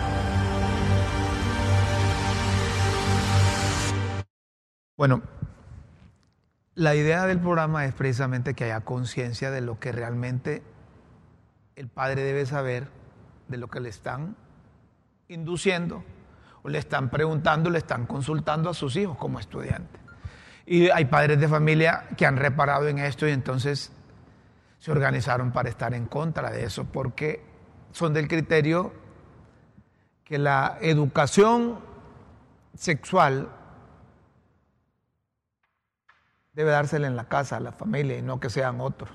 [4.97, 5.23] Bueno,
[6.73, 10.63] la idea del programa es precisamente que haya conciencia de lo que realmente
[11.75, 12.87] el padre debe saber,
[13.49, 14.37] de lo que le están
[15.27, 16.01] induciendo,
[16.63, 19.99] o le están preguntando, le están consultando a sus hijos como estudiantes.
[20.65, 23.91] Y hay padres de familia que han reparado en esto y entonces
[24.79, 27.43] se organizaron para estar en contra de eso, porque
[27.91, 28.93] son del criterio
[30.23, 31.79] que la educación
[32.75, 33.49] sexual
[36.55, 39.11] debe dársela en la casa, a la familia, y no que sean otros.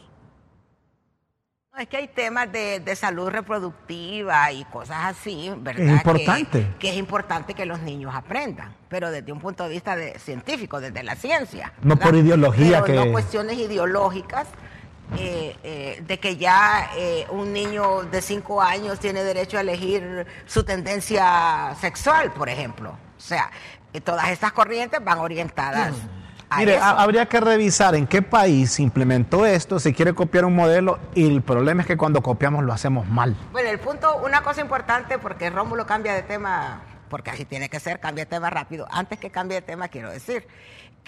[1.72, 5.82] No, es que hay temas de, de salud reproductiva y cosas así, ¿verdad?
[5.86, 6.60] Es importante.
[6.72, 10.18] Que, que es importante que los niños aprendan, pero desde un punto de vista de,
[10.18, 11.72] científico, desde la ciencia.
[11.82, 12.10] No ¿verdad?
[12.10, 14.48] por ideología Pero que- no cuestiones ideológicas.
[15.18, 20.24] eh, eh, de que ya eh, un niño de cinco años tiene derecho a elegir
[20.46, 22.90] su tendencia sexual, por ejemplo.
[23.16, 23.50] O sea,
[24.04, 25.94] todas estas corrientes van orientadas
[26.56, 26.84] Mire, eso.
[26.84, 31.26] habría que revisar en qué país se implementó esto, si quiere copiar un modelo, y
[31.26, 33.36] el problema es que cuando copiamos lo hacemos mal.
[33.52, 37.78] Bueno, el punto, una cosa importante, porque Rómulo cambia de tema, porque así tiene que
[37.80, 38.86] ser, cambia de tema rápido.
[38.90, 40.46] Antes que cambie de tema, quiero decir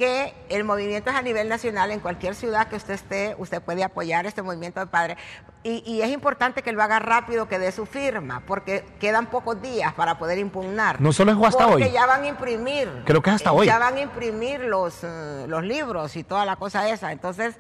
[0.02, 3.84] que el movimiento es a nivel nacional, en cualquier ciudad que usted esté, usted puede
[3.84, 5.16] apoyar este movimiento de padres.
[5.62, 9.62] Y, y es importante que lo haga rápido, que dé su firma, porque quedan pocos
[9.62, 11.00] días para poder impugnar.
[11.00, 11.92] No solo es hasta porque hoy.
[11.92, 12.88] ya van a imprimir.
[13.04, 13.66] Creo que es hasta eh, hoy.
[13.68, 17.12] Ya van a imprimir los, eh, los libros y toda la cosa esa.
[17.12, 17.54] Entonces,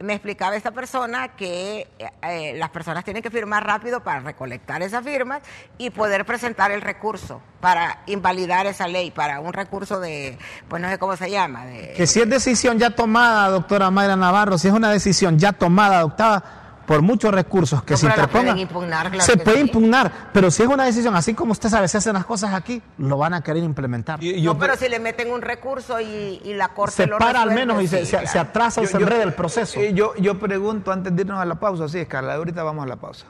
[0.00, 4.80] me explicaba esta persona que eh, eh, las personas tienen que firmar rápido para recolectar
[4.82, 5.42] esas firmas
[5.76, 10.88] y poder presentar el recurso para invalidar esa ley, para un recurso de, pues no
[10.88, 14.68] sé cómo se llama, de, Que si es decisión ya tomada, doctora Mayra Navarro, si
[14.68, 19.10] es una decisión ya tomada, adoptada por muchos recursos que No, se interpongan, pueden impugnar,
[19.10, 19.62] claro se que puede sí.
[19.64, 22.80] impugnar, pero si es una decisión, así como usted sabe, se hacen las cosas aquí,
[22.96, 24.24] lo van a querer implementar.
[24.24, 27.18] Y- yo no, pero si le meten un recurso y, y la corte se lo
[27.18, 28.26] para al menos y se, sí, se- claro.
[28.28, 29.78] se atrasa o Yo- se enreda el proceso.
[29.78, 32.88] eh, yo, yo pregunto antes de irnos a la pausa, sí, Carla, ahorita vamos a
[32.88, 33.26] la pausa.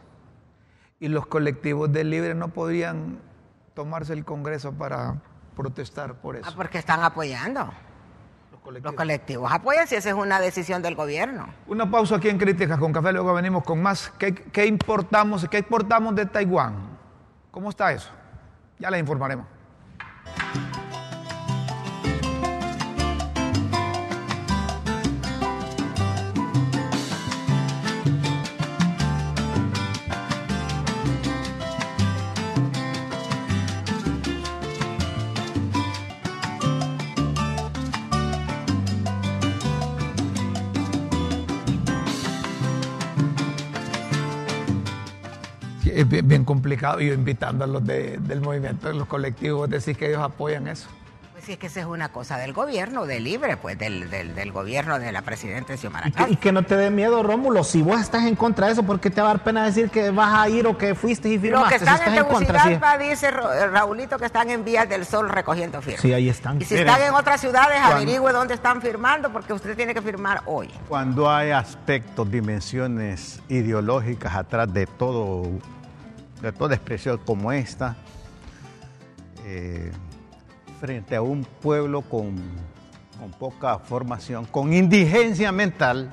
[1.00, 3.18] ¿Y los colectivos de libre no podrían
[3.74, 5.16] tomarse el Congreso para
[5.56, 6.46] protestar por eso?
[6.48, 7.68] Ah, porque están apoyando.
[8.70, 11.48] Los colectivos apoyan si esa es una decisión del gobierno.
[11.66, 14.12] Una pausa aquí en Críticas con Café, luego venimos con más.
[14.18, 16.74] ¿Qué, qué importamos, ¿Qué exportamos de Taiwán?
[17.50, 18.10] ¿Cómo está eso?
[18.78, 19.46] Ya les informaremos.
[45.94, 47.00] Es bien, bien complicado.
[47.00, 50.88] Yo invitando a los de- del movimiento, de los colectivos, decir que ellos apoyan eso.
[51.32, 54.34] Pues sí, es que esa es una cosa del gobierno, de libre, pues del, del,
[54.34, 56.32] del gobierno de la presidenta Xiomara Y que, Castro.
[56.34, 57.62] y que no te dé miedo, Rómulo.
[57.62, 59.88] Si vos estás en contra de eso, ¿por qué te va a dar pena decir
[59.88, 61.74] que vas a ir o que fuiste y Los firmaste?
[61.74, 62.68] que si están estás en en contra, sí.
[62.70, 66.02] Tegucigalpa, dice Ra- Raulito, que están en Vías del Sol recogiendo firmas.
[66.02, 66.60] Sí, ahí están.
[66.60, 69.94] Y si Miren, están en otras ciudades, cuando- averigüe dónde están firmando, porque usted tiene
[69.94, 70.68] que firmar hoy.
[70.88, 75.44] Cuando hay aspectos, dimensiones ideológicas atrás de todo,
[76.42, 77.96] de toda expresión como esta,
[79.44, 79.90] eh,
[80.80, 82.36] frente a un pueblo con,
[83.18, 86.10] con poca formación, con indigencia mental,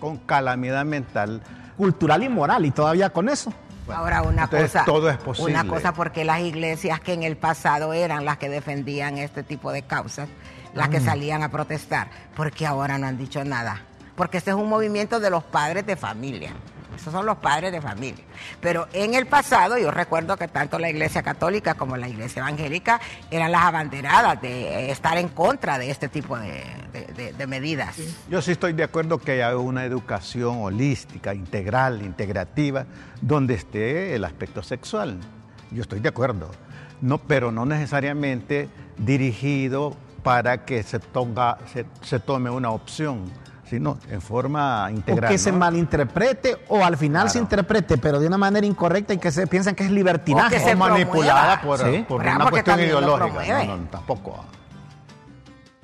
[0.00, 1.42] con calamidad mental,
[1.76, 3.52] Cultural y moral, y todavía con eso.
[3.94, 5.52] Ahora una entonces cosa, todo es posible.
[5.52, 9.70] una cosa porque las iglesias que en el pasado eran las que defendían este tipo
[9.70, 10.26] de causas,
[10.72, 10.90] las Mm.
[10.92, 13.82] que salían a protestar, porque ahora no han dicho nada,
[14.16, 16.52] porque este es un movimiento de los padres de familia.
[16.96, 18.24] Esos son los padres de familia.
[18.60, 23.00] Pero en el pasado, yo recuerdo que tanto la iglesia católica como la iglesia evangélica
[23.30, 26.64] eran las abanderadas de eh, estar en contra de este tipo de,
[27.46, 27.96] medidas.
[28.28, 32.86] Yo sí estoy de acuerdo que haya una educación holística, integral, integrativa,
[33.20, 35.18] donde esté el aspecto sexual.
[35.70, 36.50] Yo estoy de acuerdo.
[37.00, 43.30] No, pero no necesariamente dirigido para que se, tonga- se, se tome una opción,
[43.68, 45.30] sino en forma O integral.
[45.30, 49.30] que se malinterprete, o al final se interprete, pero de una manera incorrecta y que
[49.30, 50.56] se piensen que es libertinaje.
[50.56, 52.04] O que se O manipulada por, Sí.
[52.08, 53.64] por Claro, una cuestión ideológica.
[53.64, 54.44] No, no, tampoco.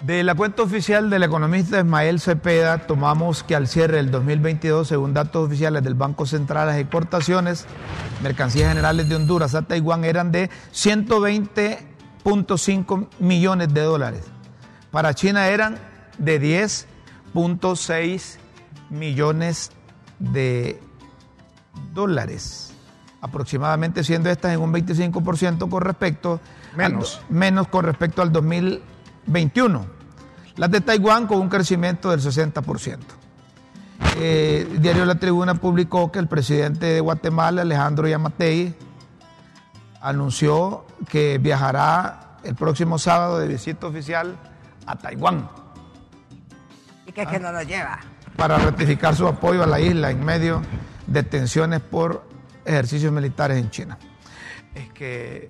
[0.02, 5.14] De la cuenta oficial del economista Ismael Cepeda, tomamos que al cierre del 2022, según
[5.14, 7.66] datos oficiales del Banco Central, las exportaciones,
[8.20, 14.24] mercancías generales de Honduras a Taiwán eran de 120.5 millones de dólares.
[14.90, 15.78] Para China eran
[16.18, 16.38] de
[17.34, 18.38] 10.6
[18.90, 19.70] millones
[20.18, 20.80] de
[21.94, 22.74] dólares,
[23.20, 26.40] aproximadamente siendo estas en un 25% con respecto
[26.76, 27.20] Menos.
[27.28, 29.86] al- menos con respecto al 2021.
[30.56, 32.98] Las de Taiwán con un crecimiento del 60%.
[34.18, 38.74] Eh, el diario La Tribuna publicó que el presidente de Guatemala, Alejandro Yamatei,
[40.02, 44.36] anunció que viajará el próximo sábado de visita oficial
[44.86, 45.48] a Taiwán
[47.14, 47.98] Que, es que no nos lleva.
[48.36, 50.62] para ratificar su apoyo a la isla en medio
[51.06, 52.26] de tensiones por
[52.64, 53.98] ejercicios militares en China.
[54.74, 55.48] Es que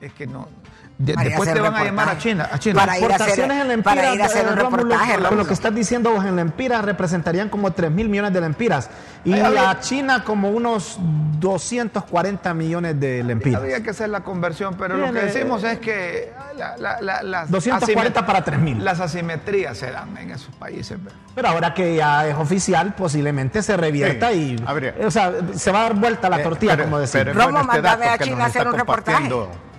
[0.00, 0.48] Es que no.
[0.96, 2.48] De- después te van a llamar a China.
[2.52, 2.80] A China.
[2.80, 5.12] Para ir a hacer- Exportaciones en lempiras, para ir a hacer un eh, Rómulo, reportaje,
[5.14, 5.48] con lo Rómulo.
[5.48, 8.90] que estás diciendo vos en lempiras representarían como 3 mil millones de lempiras.
[9.24, 10.98] Y a China como unos
[11.40, 13.62] 240 millones de lempiras.
[13.62, 17.22] Había que hacer la conversión, pero lo que Bien, decimos es que la- la- la-
[17.22, 18.78] las 240 asimet- para 3.000.
[18.84, 20.98] Las asimetrías se dan en esos países.
[21.34, 24.64] Pero ahora que ya es oficial, posiblemente se revierta Sí, y.
[24.66, 24.94] habría.
[25.04, 27.26] O sea, se va a dar vuelta la Eh, tortilla, pero- como decir.
[27.26, 29.28] Romo, bueno este mándame dato a China a hacer un reportaje.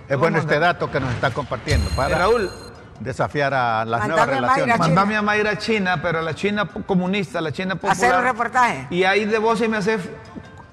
[0.08, 2.50] Es bueno este dato que nos está compartiendo para Raúl,
[3.00, 4.78] desafiar a las nuevas relaciones.
[4.78, 7.96] Mandame a Mayra a China, pero a la China comunista, la China popular.
[7.96, 8.86] Hacer un reportaje.
[8.90, 10.00] Y ahí de vos sí me haces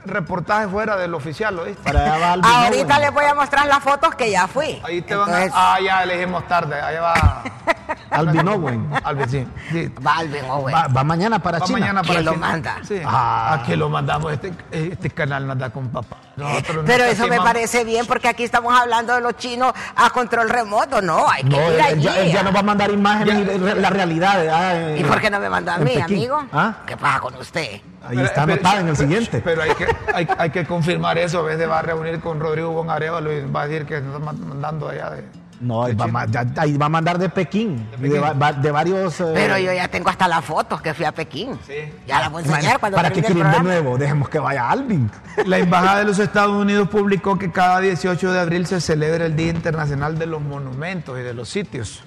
[0.06, 1.82] reportaje fuera del oficial, ¿oíste?
[1.84, 3.02] Para allá va Alvin Ahorita Owen.
[3.02, 4.82] les voy a mostrar las fotos que ya fui.
[4.84, 5.48] Ahí te van a...
[5.54, 6.80] Ah, ya elegimos tarde.
[6.82, 7.44] Ahí va...
[8.12, 8.90] Alvin Owen.
[9.04, 9.48] Alvin, sí.
[9.72, 9.92] sí.
[10.06, 10.76] Va Alvin Owen.
[10.76, 11.80] Va, va mañana para Va China.
[11.80, 12.48] mañana para ¿Quién lo China.
[12.48, 12.76] manda?
[12.84, 13.02] Sí.
[13.06, 13.54] Ah.
[13.62, 14.34] Aquí lo mandamos.
[14.34, 16.18] Este, este canal no anda con papá.
[16.36, 20.10] Nosotros Pero nos eso me parece bien porque aquí estamos hablando de los chinos a
[20.12, 21.02] control remoto.
[21.02, 22.02] No, hay que No, ir él, allí.
[22.04, 24.48] ya, él ya nos va a mandar imágenes y re- la realidad.
[24.52, 26.04] ah, ¿Y por qué no me mandó a mí, Pekín.
[26.04, 26.44] amigo?
[26.54, 26.74] ¿Ah?
[26.86, 27.82] ¿Qué pasa con usted?
[28.04, 29.42] Ahí Pero- está pero- en el siguiente.
[29.44, 31.40] Pero hay que, hay, hay que confirmar eso.
[31.40, 34.34] A veces va a reunir con Rodrigo Bonarevalo y va a decir que nos está
[34.34, 35.24] mandando allá de.
[35.62, 37.90] No, va, ya- ahí va a mandar de Pekín.
[37.92, 38.22] De, Pekín.
[38.22, 39.22] va- va- de varios.
[39.22, 41.58] eh, Pero yo ya tengo hasta las fotos que fui a Pekín.
[41.66, 41.76] Sí.
[42.06, 43.98] Ya las voy a enseñar cuando ¿Para qué el quieren de nuevo?
[43.98, 45.10] Dejemos que vaya Alvin.
[45.46, 49.38] La Embajada de los Estados Unidos publicó que cada 18 de abril se celebra el
[49.38, 52.04] Día Internacional de los Monumentos y de los Sitios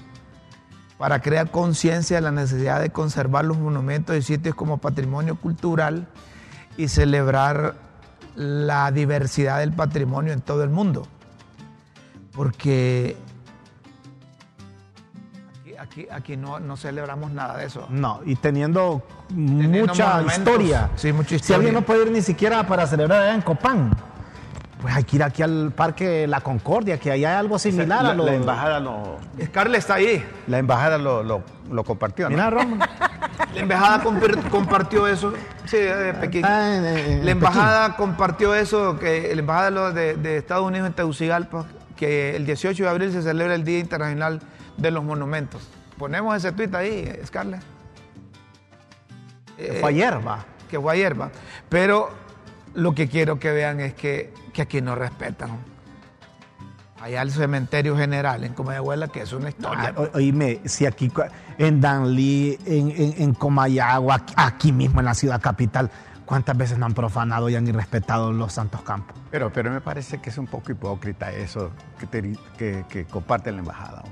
[0.98, 6.06] para crear conciencia de la necesidad de conservar los monumentos y sitios como patrimonio cultural
[6.76, 7.74] y celebrar
[8.35, 11.06] la diversidad del patrimonio en todo el mundo.
[12.32, 13.16] Porque
[15.78, 17.87] aquí, aquí, no, no celebramos nada de eso.
[17.90, 20.90] No, y teniendo, Teniendo mucha historia.
[20.96, 21.56] Sí, mucha Si historia.
[21.56, 23.90] alguien no puede ir ni siquiera para celebrar allá en Copán,
[24.81, 28.11] pues hay que ir aquí al Parque La Concordia, que allá hay algo similar la,
[28.11, 30.25] a lo la embajada lo, Scarlett está ahí.
[30.47, 32.27] la embajada lo, lo, lo compartió.
[32.29, 32.37] ¿no?
[32.37, 32.85] Mira, Rómulo.
[33.55, 34.03] La embajada
[34.51, 35.33] compartió eso.
[35.65, 36.45] Sí, de Pekín.
[36.45, 40.93] Está en- en- en La embajada compartió eso, que la embajada de, Estados Unidos en
[40.93, 41.65] Tegucigalpa,
[41.97, 44.41] que el 18 de abril se celebra el Día Internacional
[44.77, 45.67] de los Monumentos.
[45.97, 47.62] Ponemos ese tuit ahí, Scarlett.
[49.59, 49.81] Pekín.
[49.81, 50.45] Fue ayer, va.
[50.71, 51.31] Que fue ayer, va.
[51.71, 52.11] Pero
[52.77, 55.51] lo que quiero que vean es que, que aquí no respetan.
[57.01, 59.93] Allá el cementerio general en Comayagüela, que es una historia.
[59.97, 61.11] Ah, o- oíme, si aquí
[61.59, 65.91] en Danlí, en, en, en Comayagua, aquí, aquí mismo en la ciudad capital,
[66.25, 69.15] ¿cuántas veces no han profanado y han irrespetado los santos campos?
[69.31, 73.53] Pero, pero me parece que es un poco hipócrita eso que, te- que, que comparte
[73.53, 74.03] la embajada.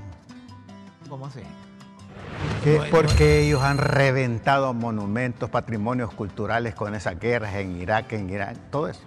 [1.09, 1.41] ¿Cómo así?
[2.65, 8.57] No, porque ellos han reventado monumentos, patrimonios culturales con esas guerras en Irak, en Irán,
[8.71, 9.01] todo eso.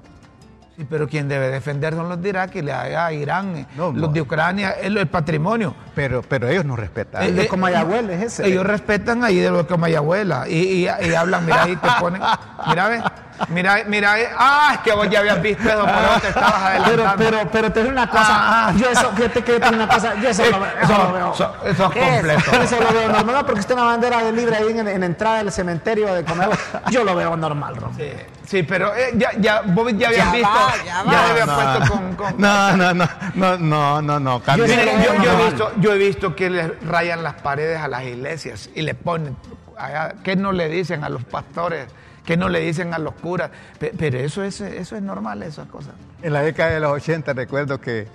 [0.76, 3.90] Sí, pero quien debe defender son los de Irak y le a Irán, eh, No,
[3.90, 5.74] los de Ucrania, es el patrimonio.
[5.96, 7.24] Pero, pero ellos no respetan.
[7.24, 8.46] El de eh, Comayagüela es ese.
[8.46, 12.22] Ellos respetan ahí de lo que Mayabuela y, y, y hablan, mira, ahí te ponen,
[12.68, 13.02] mira, ve,
[13.48, 16.52] mira, mira, eh, ah, es que vos ya habías visto eso, por eso te estabas
[16.52, 17.24] Pero, adelantando.
[17.24, 18.72] pero, pero te digo una cosa, Ah, ah.
[18.76, 21.02] yo eso, fíjate que yo tengo una cosa, yo eso, Eh, lo, veo- eso, eso
[21.04, 21.32] lo veo.
[21.32, 22.62] eso- eso es completo.
[22.62, 25.06] Eso lo veo normal, no, porque está una bandera de libre ahí en, en la
[25.06, 26.60] entrada del cementerio de Comayagüela.
[26.90, 27.96] Yo lo veo normal, Rom.
[27.96, 28.10] Sí,
[28.46, 31.12] sí, pero eh, ya, ya, vos ya habías Ya visto, va, ya va.
[31.12, 34.66] ya habías no, puesto no, con, con- no, no, no, no, no, no, no, cambia.
[34.66, 37.88] Mire, Yo- yo, yo he visto, yo he visto que le rayan las paredes a
[37.88, 39.36] las iglesias y le ponen,
[39.78, 41.86] allá, ¿qué no le dicen a los pastores?
[42.28, 43.50] ¿Qué no le dicen a los curas?
[43.78, 45.94] Pe- Pero eso es, eso es normal, esas cosas.
[46.22, 48.06] En la década de los 80 recuerdo que,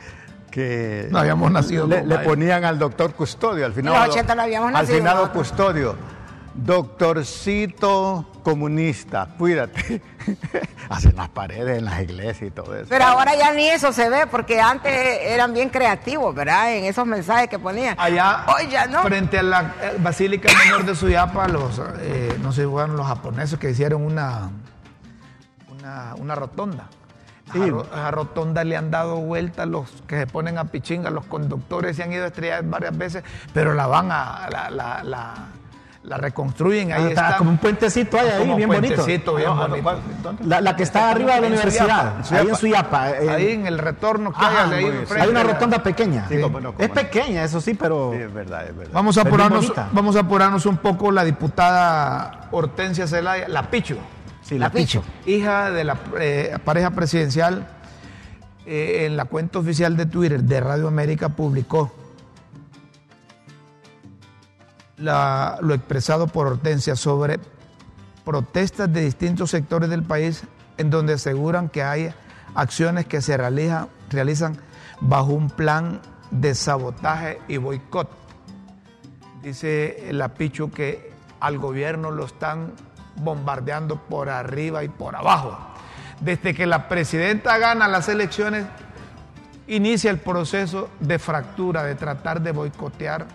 [0.51, 4.35] que No habíamos nacido, le, le ponían al doctor Custodio, al final En los 80
[4.35, 5.47] no habíamos al nacido finado nosotros.
[5.47, 5.95] Custodio,
[6.53, 10.01] doctorcito comunista, cuídate.
[10.89, 12.85] Hacen las paredes en las iglesias y todo eso.
[12.89, 14.91] Pero ahora ya ni eso se ve porque antes
[15.23, 16.73] eran bien creativos, ¿verdad?
[16.75, 17.95] En esos mensajes que ponían.
[17.97, 19.01] Allá, Hoy ya no.
[19.03, 23.07] frente a la eh, Basílica Menor de Suyapa, los, eh, no sé si fueron los
[23.07, 24.49] japoneses que hicieron una,
[25.71, 26.87] una, una rotonda.
[27.49, 31.25] A ro- a rotonda le han dado vuelta los que se ponen a pichinga, los
[31.25, 33.23] conductores se han ido a estrellar varias veces,
[33.53, 35.33] pero la van a, la, la, la,
[36.03, 37.37] la reconstruyen, ahí Ah, está está.
[37.37, 39.05] como un puentecito hay ahí, Como bien bonito.
[39.05, 40.35] bien Ah, bonito.
[40.45, 43.09] La, la que está arriba de la En universidad, Suyapa, ahí en Suyapa.
[43.11, 46.27] eh, Ahí en el retorno que Ajá, hay, ahí una la- rotonda pequeña.
[46.27, 46.47] Sí, no,
[46.77, 46.93] es no.
[46.93, 48.91] pequeña, eso sí, pero Sí, es verdad, es verdad.
[48.93, 53.95] Vamos a apurarnos, vamos a apurarnos un poco la diputada Hortensia Zelaya, la Pichu,
[54.41, 55.03] sí, la picho.
[55.25, 57.65] hija de la eh, pareja presidencial,
[58.65, 61.93] eh, en la cuenta oficial de Twitter de Radio América publicó
[65.03, 67.39] la- lo expresado por Hortensia sobre
[68.23, 70.43] protestas de distintos sectores del país
[70.77, 72.13] en donde aseguran que hay
[72.55, 74.57] acciones que se realiza- realizan
[75.01, 75.99] bajo un plan
[76.31, 78.09] de sabotaje y boicot.
[79.41, 82.71] Dice el Apicho que al gobierno lo están
[83.17, 85.57] bombardeando por arriba y por abajo.
[86.21, 88.65] Desde que la presidenta gana las elecciones,
[89.67, 93.25] inicia el proceso de fractura, de tratar de boicotear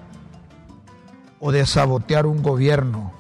[1.41, 3.13] o de sabotear un gobierno,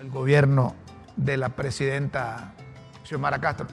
[0.00, 0.74] el gobierno
[1.16, 2.54] de la presidenta
[3.04, 3.66] Xiomara Castro.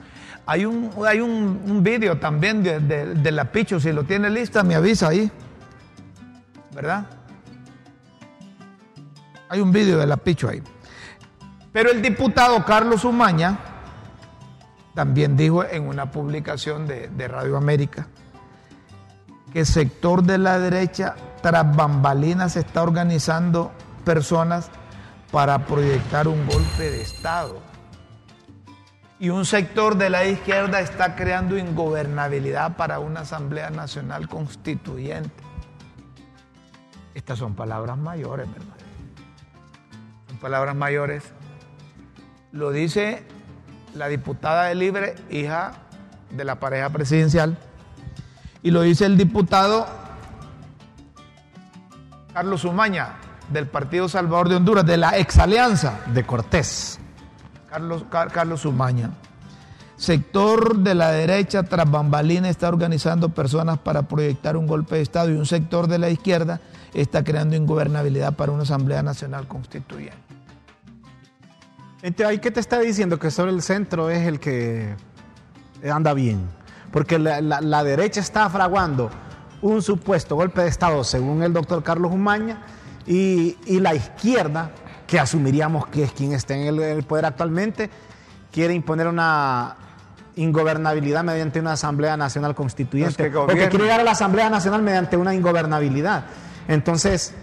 [0.46, 4.62] Hay un, hay un, un vídeo también de, de, la Picho, si lo tiene lista
[4.62, 5.30] me avisa ahí,
[6.74, 7.06] ¿verdad?
[9.48, 10.62] Hay un vídeo de la Picho ahí.
[11.72, 13.58] Pero el diputado Carlos Umaña
[14.94, 18.08] también dijo en una publicación de, de Radio América
[19.56, 23.72] que el sector de la derecha tras bambalinas está organizando
[24.04, 24.68] personas
[25.32, 27.62] para proyectar un golpe de Estado.
[29.18, 35.42] Y un sector de la izquierda está creando ingobernabilidad para una Asamblea Nacional Constituyente.
[37.14, 38.76] Estas son palabras mayores, ¿verdad?
[40.28, 41.32] Son palabras mayores.
[42.52, 43.24] Lo dice
[43.94, 45.72] la diputada de Libre, hija
[46.28, 47.56] de la pareja presidencial,
[48.66, 49.86] y lo dice el diputado
[52.34, 53.14] Carlos Umaña,
[53.48, 56.98] del Partido Salvador de Honduras, de la ex alianza de Cortés.
[57.70, 59.10] Carlos, Carlos Umaña.
[59.96, 65.30] Sector de la derecha tras bambalina está organizando personas para proyectar un golpe de Estado
[65.30, 66.60] y un sector de la izquierda
[66.92, 70.18] está creando ingobernabilidad para una Asamblea Nacional Constituyente.
[72.02, 73.20] Entonces, ¿qué te está diciendo?
[73.20, 74.96] Que solo el centro es el que
[75.88, 76.55] anda bien.
[76.96, 79.10] Porque la, la, la derecha está fraguando
[79.60, 82.62] un supuesto golpe de Estado, según el doctor Carlos Umaña,
[83.06, 84.70] y, y, la izquierda,
[85.06, 87.90] que asumiríamos que es quien está en el, el, poder actualmente,
[88.50, 89.76] quiere imponer una
[90.36, 93.24] ingobernabilidad mediante una Asamblea Nacional Constituyente.
[93.24, 96.24] No es que o que quiere llegar a la Asamblea Nacional mediante una ingobernabilidad.
[96.66, 97.34] Entonces,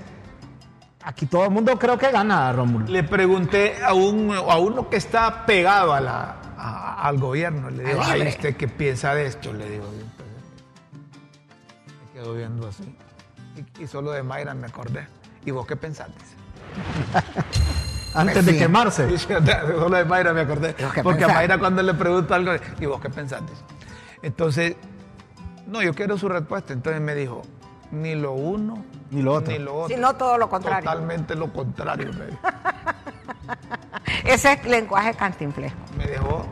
[1.03, 2.87] aquí todo el mundo creo que gana, Rómulo.
[2.87, 7.83] Le pregunté a, un, a uno que está pegado a la, a, al gobierno, le
[7.83, 9.51] digo, ay, ¿usted qué piensa de esto?
[9.51, 9.83] Le digo,
[12.05, 12.95] me quedo viendo así.
[13.77, 15.05] Y, y solo de Mayra me acordé.
[15.45, 16.13] ¿Y vos qué pensaste?
[18.15, 19.17] Antes de quemarse.
[19.17, 20.73] Solo de Mayra me acordé.
[21.03, 21.31] Porque pensar?
[21.31, 23.51] a Mayra cuando le pregunto algo, ¿y vos qué pensaste?
[24.21, 24.77] Entonces,
[25.67, 26.71] no, yo quiero su respuesta.
[26.71, 27.41] Entonces me dijo,
[27.91, 29.51] ni lo uno, ni lo otro.
[29.51, 29.95] Ni lo otro.
[29.95, 30.89] Sino todo lo contrario.
[30.89, 32.11] Totalmente lo contrario.
[32.13, 32.39] Me dijo.
[34.25, 35.77] Ese es lenguaje cantinflesco.
[35.97, 36.45] Me dejó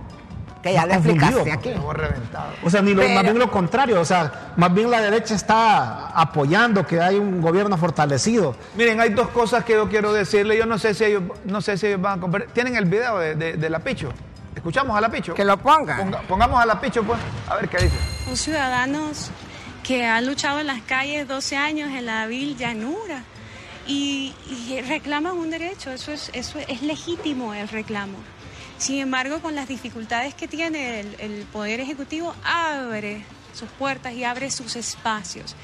[0.62, 1.74] que ya lo explicaste aquí.
[1.94, 2.54] reventado.
[2.64, 5.34] O sea, ni lo, Pero, más bien lo contrario, o sea, más bien la derecha
[5.34, 8.56] está apoyando que hay un gobierno fortalecido.
[8.76, 11.78] Miren, hay dos cosas que yo quiero decirle, yo no sé si ellos, no sé
[11.78, 12.48] si ellos van a comprar.
[12.54, 14.10] ¿Tienen el video de, de, de la Picho?
[14.56, 15.34] ¿Escuchamos a la Picho?
[15.34, 15.98] Que lo ponga.
[15.98, 17.98] Ponga, pongamos a la Picho, pues, a ver qué dice.
[18.30, 19.32] Un ciudadanos
[19.84, 23.24] que han luchado en las calles 12 años en la vil llanura
[23.92, 24.34] y,
[24.70, 28.18] y reclaman un derecho, eso es, eso es legítimo el reclamo.
[28.78, 33.24] Sin embargo, con las dificultades que tiene el, Poder Ejecutivo, abre
[33.54, 35.56] sus puertas y abre sus espacios.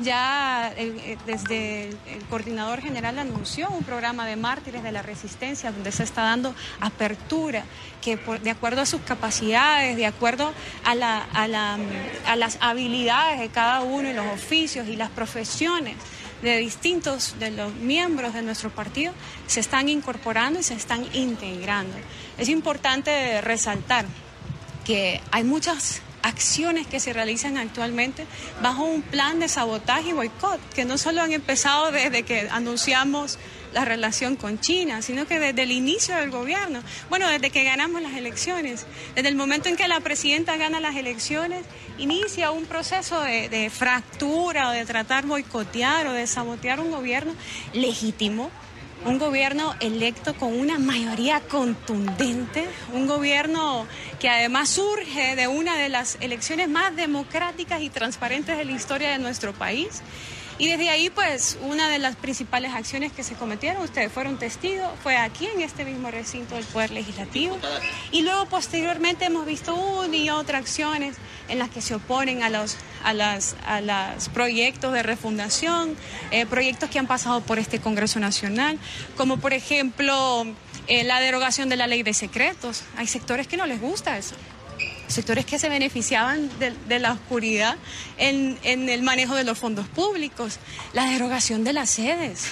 [0.00, 5.72] Ya el, desde el, el, coordinador general anunció un programa de mártires de la resistencia
[5.72, 7.64] donde se está dando apertura,
[8.02, 10.52] que por, de acuerdo a sus capacidades, de acuerdo
[10.84, 11.78] a, la, a, la,
[12.26, 15.96] a las habilidades de cada uno y los oficios y las profesiones,
[16.42, 19.12] de distintos de los miembros de nuestro partido
[19.46, 21.96] se están incorporando y se están integrando.
[22.38, 24.04] Es importante resaltar
[24.84, 28.26] que hay muchas acciones que se realizan actualmente
[28.60, 33.38] bajo un plan de sabotaje y boicot, que no solo han empezado desde que anunciamos
[33.72, 38.02] la relación con China, sino que desde el inicio del gobierno, bueno, desde que ganamos
[38.02, 41.64] las elecciones, desde el momento en que la presidenta gana las elecciones,
[41.98, 47.34] inicia un proceso de, fractura o de tratar boicotear o de sabotear un gobierno
[47.72, 48.50] legítimo,
[49.04, 53.86] un gobierno electo con una mayoría contundente, un gobierno
[54.18, 59.10] que además surge de una de las elecciones más democráticas y transparentes de la historia
[59.10, 60.02] de nuestro país.
[60.58, 64.90] Y desde ahí, pues, una de las principales acciones que se cometieron, ustedes fueron testigos,
[65.02, 67.58] fue aquí en este mismo recinto del Poder Legislativo.
[68.10, 71.16] Y luego, posteriormente, hemos visto una y otra acciones
[71.48, 75.96] en las que se oponen a los a las, a proyectos de refundación,
[76.32, 78.80] eh, proyectos que han pasado por este Congreso Nacional,
[79.16, 80.44] como por ejemplo
[80.88, 82.82] eh, la derogación de la ley de secretos.
[82.96, 84.34] Hay sectores que no les gusta eso
[85.08, 87.76] sectores que se beneficiaban de, la oscuridad
[88.18, 90.58] en, el manejo de los fondos públicos,
[90.92, 92.46] la derogación de las sedes.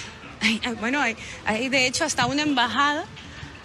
[0.79, 3.05] Bueno, hay, de hecho hasta una embajada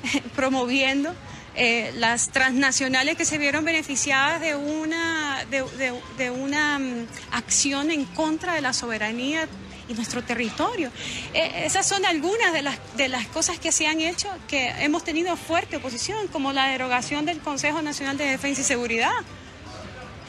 [0.34, 1.14] promoviendo
[1.54, 8.54] eh, las transnacionales que se vieron beneficiadas de una, de una mm, acción en contra
[8.54, 9.46] de la soberanía
[9.90, 10.90] y nuestro territorio.
[11.34, 15.04] Eh, esas son algunas de las, de las cosas que se han hecho que hemos
[15.04, 19.10] tenido fuerte oposición, como la derogación del Consejo Nacional de Defensa y Seguridad,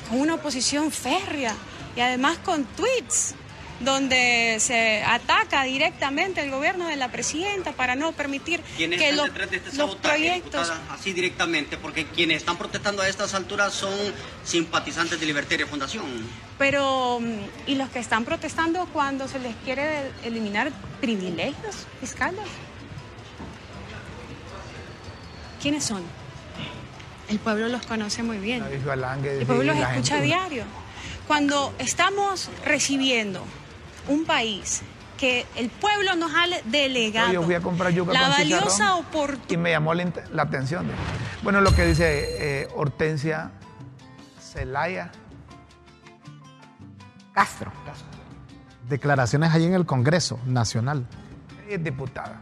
[0.09, 1.55] con una oposición férrea
[1.95, 3.36] y además con tweets
[3.84, 9.18] donde se ataca directamente al gobierno de la presidenta para no permitir ¿Quiénes que están
[9.18, 10.94] los, detrás de este los sabotaje, proyectos diputada?
[10.94, 13.94] Así directamente, porque quienes están protestando a estas alturas son
[14.44, 16.06] simpatizantes de Libertaria Fundación.
[16.58, 22.46] Pero, mm, ¿y los que están protestando cuando se les quiere eliminar privilegios fiscales?
[25.62, 26.04] ¿Quiénes son?
[27.30, 28.64] El pueblo los conoce muy bien.
[28.64, 30.66] El pueblo los escucha a diario.
[31.28, 33.46] Cuando estamos recibiendo
[34.08, 34.84] un país
[35.18, 38.97] que el pueblo nos ha delegado Yo fui a comprar yuca la con valiosa chicharrón
[38.97, 39.60] y oportunidad.
[39.60, 40.88] me llamó la, atención.
[41.43, 43.52] Bueno, lo que dice eh, Hortensia
[44.39, 45.12] Celaya.
[47.34, 47.72] Castro.
[48.89, 51.06] Declaraciones ahí en el Congreso Nacional.
[51.66, 52.41] Ella es diputada.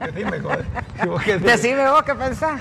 [0.00, 0.66] Decime, joder.
[1.02, 2.60] ¿Y vos qué- Decime vos qué pensás.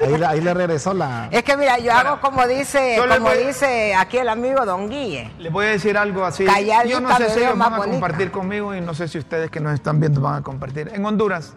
[0.00, 1.28] Ahí, le- ahí le regresó la...
[1.30, 5.30] Es que mira, yo hago como dice, como voy- dice aquí el amigo Don Guille.
[5.38, 6.44] Les voy a decir algo así.
[6.44, 7.92] Calladita Yo no sé si ellos van a bonita.
[8.00, 10.90] compartir conmigo y no sé si ustedes que nos están viendo van a compartir.
[10.94, 11.54] En Honduras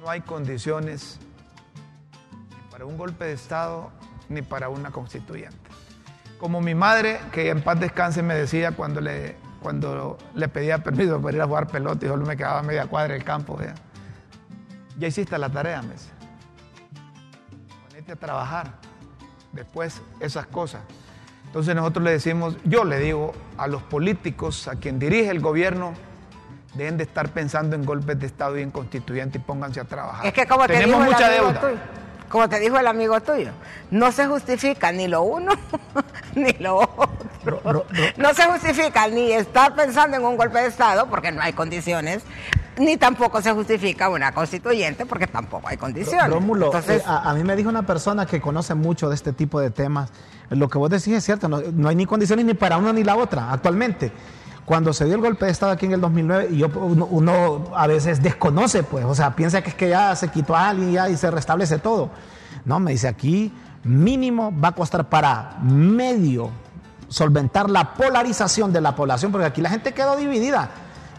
[0.00, 1.18] no hay condiciones
[2.50, 3.90] ni para un golpe de Estado
[4.28, 5.56] ni para una constituyente.
[6.38, 11.20] Como mi madre, que en paz descanse, me decía cuando le, cuando le pedía permiso
[11.20, 13.56] para ir a jugar pelota y solo me quedaba a media cuadra del campo.
[13.56, 13.74] ¿vea?
[14.98, 15.94] Ya hiciste la tarea, me.
[17.88, 18.74] Ponete a trabajar.
[19.52, 20.82] Después esas cosas.
[21.46, 25.92] Entonces nosotros le decimos, yo le digo a los políticos, a quien dirige el gobierno,
[26.74, 30.24] deben de estar pensando en golpes de Estado y en constituyente y pónganse a trabajar.
[30.24, 31.60] Es que como te dijo mucha el amigo deuda.
[31.60, 31.80] tuyo,
[32.30, 33.50] como te dijo el amigo tuyo,
[33.90, 35.52] no se justifica ni lo uno
[36.34, 37.21] ni lo otro.
[38.16, 42.22] No se justifica ni estar pensando en un golpe de Estado porque no hay condiciones,
[42.78, 46.30] ni tampoco se justifica una constituyente porque tampoco hay condiciones.
[46.30, 49.32] Rómulo, Entonces, eh, a, a mí me dijo una persona que conoce mucho de este
[49.32, 50.10] tipo de temas,
[50.50, 53.04] lo que vos decís es cierto, no, no hay ni condiciones ni para una ni
[53.04, 54.12] la otra actualmente.
[54.64, 57.64] Cuando se dio el golpe de Estado aquí en el 2009, y yo, uno, uno
[57.74, 60.92] a veces desconoce, pues, o sea, piensa que es que ya se quitó a alguien
[60.92, 62.10] ya y se restablece todo.
[62.64, 66.50] No, me dice aquí, mínimo va a costar para medio
[67.12, 70.70] solventar la polarización de la población, porque aquí la gente quedó dividida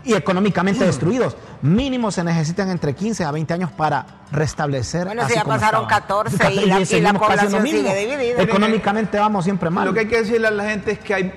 [0.03, 1.37] y económicamente destruidos.
[1.61, 5.05] Mínimo se necesitan entre 15 a 20 años para restablecer.
[5.05, 6.01] Bueno, si ya como pasaron estaba.
[6.01, 8.41] 14 y la- y la población sigue dividida.
[8.41, 9.85] Económicamente vamos siempre mal.
[9.85, 11.33] Lo que hay que decirle a la gente es que hay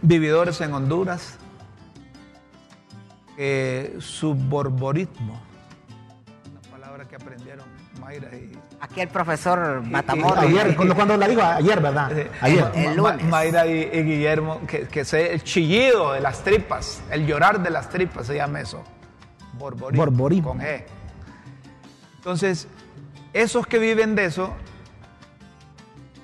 [0.00, 1.34] vividores en Honduras
[3.36, 5.40] que su borborismo,
[6.50, 7.66] una palabra que aprendieron
[8.00, 10.38] Mayra y aquí el profesor Matamoros.
[10.38, 12.12] Ayer, cuando, cuando la digo, ayer, ¿verdad?
[12.40, 12.70] Ayer.
[12.74, 13.24] El lunes.
[13.24, 17.70] Mayra y, y Guillermo, que, que sé el chillido de las tripas, el llorar de
[17.70, 18.82] las tripas se llama eso.
[19.54, 20.04] Borborismo.
[20.04, 20.48] Borborismo.
[20.50, 20.84] Con G.
[22.16, 22.68] Entonces,
[23.32, 24.54] esos que viven de eso,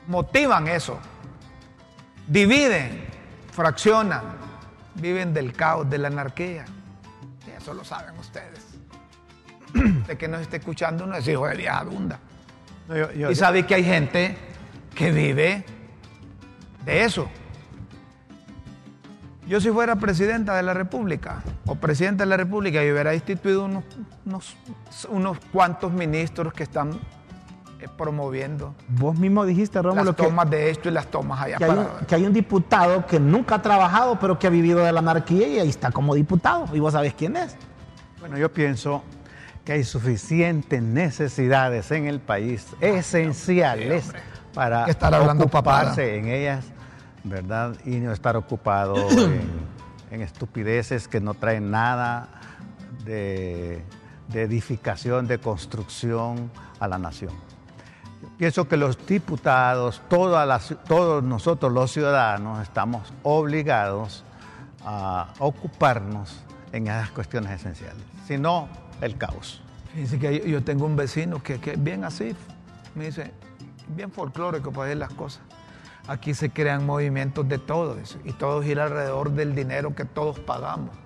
[0.06, 0.98] motivan eso.
[2.26, 3.04] Dividen,
[3.52, 4.22] fraccionan,
[4.94, 6.64] viven del caos, de la anarquía.
[7.46, 8.66] Y eso lo saben ustedes.
[10.06, 12.18] De que nos esté escuchando no es hijo de vieja dunda.
[12.88, 14.36] No, yo- yo- Y sabe que hay gente
[14.94, 15.64] que vive
[16.84, 17.28] de eso.
[19.46, 23.64] Yo si fuera presidenta de la República o presidente de la República, yo hubiera instituido
[23.64, 23.84] unos,
[24.24, 24.56] unos,
[25.10, 26.92] unos cuantos ministros que están
[27.80, 31.56] eh, promoviendo Vos mismo dijiste, Rómulo, las que, tomas de esto y las tomas allá
[31.58, 31.80] que hay, para...
[31.82, 35.00] un, que hay un diputado que nunca ha trabajado, pero que ha vivido de la
[35.00, 36.66] anarquía y ahí está como diputado.
[36.74, 37.56] Y vos sabés quién es.
[38.20, 39.02] Bueno, yo pienso
[39.64, 44.12] que hay suficientes necesidades en el país, esenciales,
[44.54, 46.64] para estar hablando ocuparse en ellas,
[47.24, 47.76] ¿verdad?
[47.84, 49.40] Y no estar ocupado en,
[50.10, 52.28] en estupideces que no traen nada
[53.04, 53.82] de,
[54.28, 56.50] de edificación, de construcción
[56.80, 57.32] a la nación.
[58.20, 64.24] Yo pienso que los diputados, todas las- todos nosotros los ciudadanos, estamos obligados
[64.84, 66.40] a ocuparnos
[66.72, 68.02] en esas cuestiones esenciales.
[68.26, 68.68] Si no,
[69.02, 69.60] el caos.
[69.92, 72.34] Fíjense que yo, tengo un vecino que, que es bien así,
[72.94, 73.32] me dice,
[73.88, 75.42] bien folclórico para decir las cosas.
[76.08, 80.38] Aquí se crean movimientos de todo dice, y todo gira alrededor del dinero que todos
[80.40, 80.96] pagamos.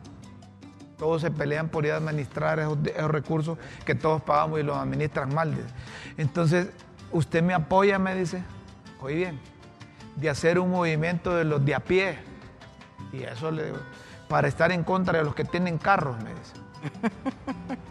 [0.97, 4.77] Todos se pelean por ir a administrar esos, esos recursos que todos pagamos y los
[4.77, 5.51] administran mal.
[5.51, 5.69] dice.
[6.17, 6.69] Entonces,
[7.13, 8.43] usted me apoya, me dice,
[9.01, 9.41] oye bien,
[10.17, 12.19] de hacer un movimiento de los de a pie.
[13.13, 13.79] Y eso le digo,
[14.29, 16.55] para estar en contra de los que tienen carros, me dice.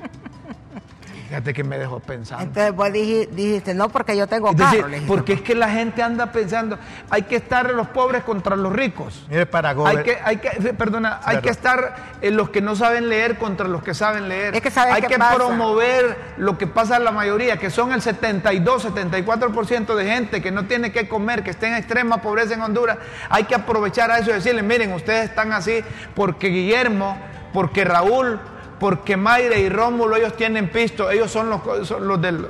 [1.35, 2.45] Fíjate que me dejó pensando.
[2.45, 4.87] Entonces vos diji- dijiste, no, porque yo tengo Es decir, carro.
[4.87, 5.13] le dijiste.
[5.13, 6.79] porque es que la gente anda pensando,
[7.09, 9.25] hay que estar los pobres contra los ricos.
[9.29, 13.37] Mire, para Hay que, hay que, perdona, hay que estar los que no saben leer
[13.37, 14.55] contra los que saben leer.
[14.55, 15.35] Es que ¿sabes hay que pasa?
[15.35, 20.51] promover lo que pasa en la mayoría, que son el 72, 74% de gente que
[20.51, 22.97] no tiene que comer, que está en extrema pobreza en Honduras.
[23.29, 25.83] Hay que aprovechar a eso y decirle, miren, ustedes están así
[26.15, 27.17] porque Guillermo,
[27.51, 28.39] porque Raúl,
[28.85, 32.47] porque Mayre y Rómulo, ellos tienen pisto, ellos son los, son los del...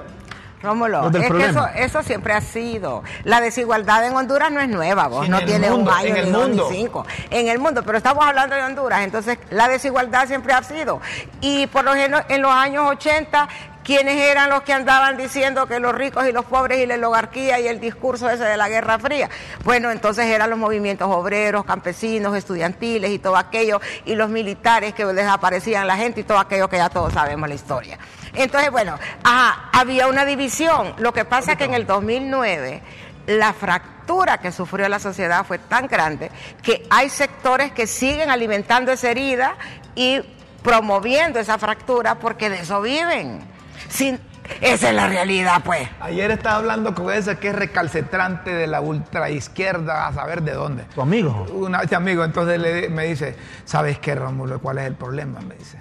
[0.61, 3.03] Rómulo, es que eso, eso siempre ha sido.
[3.23, 6.17] La desigualdad en Honduras no es nueva, vos Sí, no tiene mundo, un año, en
[6.17, 6.67] el ni dos, mundo.
[6.69, 7.05] ni cinco.
[7.29, 10.99] En el mundo, pero estamos hablando de Honduras, entonces la desigualdad siempre ha sido.
[11.39, 13.47] Y por lo menos en los años 80,
[13.85, 17.59] ¿quiénes eran los que andaban diciendo que los ricos y los pobres y la oligarquía
[17.59, 19.29] y el discurso ese de la Guerra Fría?
[19.63, 25.05] Bueno, entonces eran los movimientos obreros, campesinos, estudiantiles y todo aquello, y los militares que
[25.05, 27.99] desaparecían la gente y todo aquello que ya todos sabemos la historia.
[28.33, 30.95] Entonces, bueno, ajá, había una división.
[30.97, 32.81] Lo que pasa es que en el 2009
[33.27, 36.31] la fractura que sufrió la sociedad fue tan grande
[36.61, 39.55] que hay sectores que siguen alimentando esa herida
[39.95, 40.21] y
[40.63, 43.54] promoviendo esa fractura porque de eso viven.
[43.95, 44.19] Sin,
[44.61, 45.87] esa es la realidad, pues.
[46.01, 50.83] Ayer estaba hablando con ese que es recalcitrante de la ultraizquierda, a saber de dónde.
[50.93, 51.45] Tu amigo.
[51.53, 53.35] Una, este amigo, entonces le- me dice,
[53.65, 54.59] ¿sabes qué, Rómulo?
[54.59, 55.39] ¿Cuál es el problema?
[55.41, 55.79] Me dice,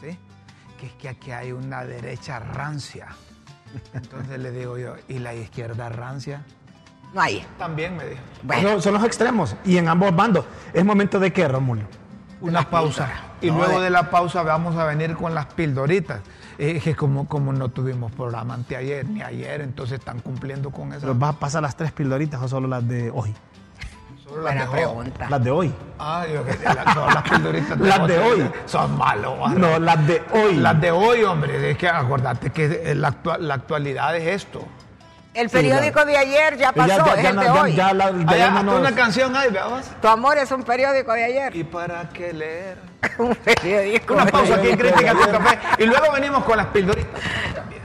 [0.00, 0.18] ¿sí?
[0.80, 3.08] Que es que aquí hay una derecha rancia.
[3.94, 6.42] Entonces le digo yo, ¿y la izquierda rancia?
[7.14, 7.44] No hay.
[7.58, 8.20] También me dijo.
[8.42, 10.46] Bueno, No, son los extremos y en ambos bandos.
[10.72, 11.82] ¿Es momento de qué, Rómulo?
[12.40, 13.08] Una pausa.
[13.40, 16.20] Y No, luego de- de la pausa vamos a venir con las pildoritas.
[16.62, 21.00] Es que como, como no tuvimos programa anteayer ni ayer, entonces están cumpliendo con eso.
[21.00, 23.34] ¿Pero vas a pasar las tres pildoritas o solo las de hoy?
[24.22, 25.12] Solo las buena de hoy.
[25.28, 25.74] Las de hoy.
[25.98, 29.52] Ah, yo que la- todas las pildoritas Las de hoy son malos.
[29.54, 30.54] No, las de hoy.
[30.56, 34.64] Las de hoy, hombre, es que acordate que la, actua- la actualidad es esto.
[35.34, 37.74] El periódico de ayer ya pasó, Ya- ya- es ya el de ya- hoy.
[37.74, 39.84] ya la- Hay hasta nos- una canción ahí, veamos.
[40.00, 41.56] Tu amor es un periódico de ayer.
[41.56, 42.76] ¿Y para qué leer?
[43.18, 44.14] un periódico.
[44.14, 45.58] Una pausa aquí en Crítica de con Café.
[45.78, 47.20] Y luego venimos con las pildoritas.
[47.54, 47.82] También.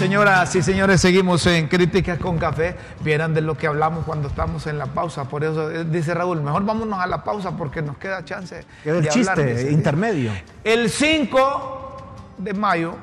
[0.00, 2.74] Señoras y señores, seguimos en Críticas con Café.
[3.04, 5.24] Vieran de lo que hablamos cuando estamos en la pausa.
[5.24, 8.64] Por eso eh, dice Raúl, mejor vámonos a la pausa porque nos queda chance.
[8.82, 10.32] Queda el de chiste hablar, intermedio.
[10.64, 12.94] El 5 de mayo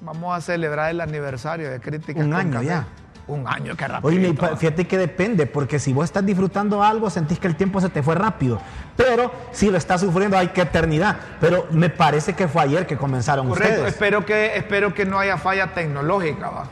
[0.00, 2.66] vamos a celebrar el aniversario de Críticas Un con año Café.
[2.66, 2.86] ya.
[3.30, 4.08] Un año, qué rápido.
[4.08, 7.88] Oye, fíjate que depende, porque si vos estás disfrutando algo, sentís que el tiempo se
[7.88, 8.60] te fue rápido.
[8.96, 11.16] Pero si lo estás sufriendo, hay que eternidad.
[11.40, 13.92] Pero me parece que fue ayer que comenzaron Correcto, ustedes.
[13.94, 16.50] espero que, espero que no haya falla tecnológica.
[16.50, 16.64] ¿va?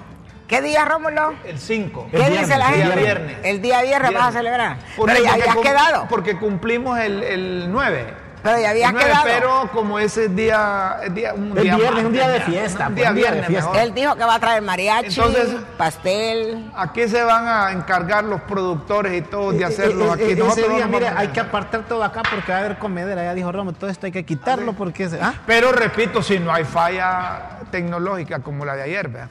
[0.49, 1.35] ¿Qué día, Rómulo?
[1.45, 2.09] El 5.
[2.11, 2.87] ¿Qué El dice viernes, la el gente?
[2.87, 3.37] día viernes.
[3.45, 4.77] El día viernes vas a celebrar.
[4.97, 6.07] Porque- pero ya habías cum- quedado.
[6.09, 8.15] Porque cumplimos el, el 9.
[8.49, 9.25] Pero ya habías El 9, quedado.
[9.27, 12.95] Pero como ese día, es día un El día viernes, un día de fiesta, Un
[12.95, 13.77] pues, día un día de viernes mejor.
[13.77, 16.71] Él dijo que va a traer mariachi, Entonces- pastel.
[16.77, 20.23] Aquí se van a encargar los productores y todos de Eh, hacerlo eh, aquí.
[20.25, 22.59] eh, Nosotros ese día, vamos a mire, poner- hay que apartar todo acá porque va
[22.59, 23.23] a haber comedera.
[23.25, 25.09] Ya dijo Romo, todo esto hay que quitarlo porque...
[25.09, 25.35] se- ¿ah?
[25.47, 29.29] Pero repito, si no hay falla tecnológica como la de ayer, ¿verdad?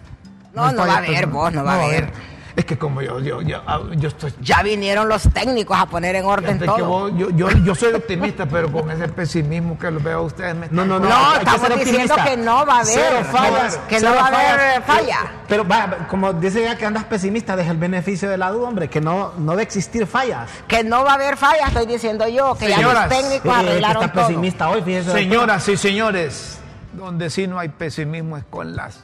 [0.54, 2.37] No, no falla va a haber, vos, no va a haber.
[2.58, 6.16] Es que como yo, yo, yo, ah, yo estoy Ya vinieron los técnicos a poner
[6.16, 6.88] en orden Fíjate que todo.
[6.90, 10.56] vos- yo, yo, yo soy optimista, pero con ese pesimismo que lo veo a ustedes
[10.56, 11.08] me No, no, no.
[11.08, 12.24] No, que estamos diciendo optimista.
[12.26, 12.94] que no va a haber.
[12.96, 13.78] Cero fallas.
[13.88, 14.86] Que no cero va a haber fallas.
[15.18, 15.32] falla.
[15.48, 18.90] Pero va, como dice ya que andas pesimista, deja el beneficio de la duda, hombre,
[18.90, 20.50] que no, no de existir fallas.
[20.68, 22.56] Que no va a haber falla, estoy diciendo yo.
[22.56, 24.28] Que ya Señoras, los técnicos Eh, arreglaron está todo.
[24.30, 25.12] pesimista hoy, fíjese.
[25.12, 26.58] Señoras y señores,
[26.94, 29.04] donde sí no hay pesimismo es con las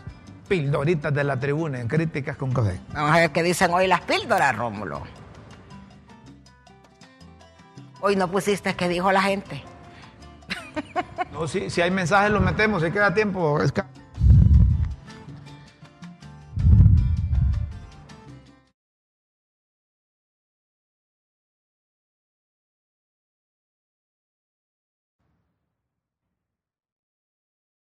[0.53, 2.79] pildoritas de la tribuna en críticas con café.
[2.93, 5.01] Vamos a ver qué dicen hoy las píldoras, Rómulo.
[8.01, 9.63] Hoy no pusiste qué dijo la gente.
[11.31, 13.59] No, si, si hay mensajes los metemos, si queda tiempo.
[13.63, 13.73] es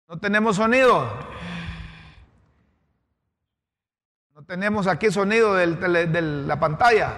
[0.08, 1.34] No tenemos sonido.
[4.33, 7.14] No tenemos aquí sonido del de la pantalla.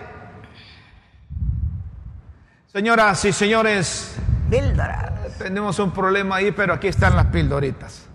[2.66, 4.16] Señoras y señores,
[4.51, 5.12] Píldora.
[5.39, 8.07] Tenemos un problema ahí, pero aquí están las pildoritas.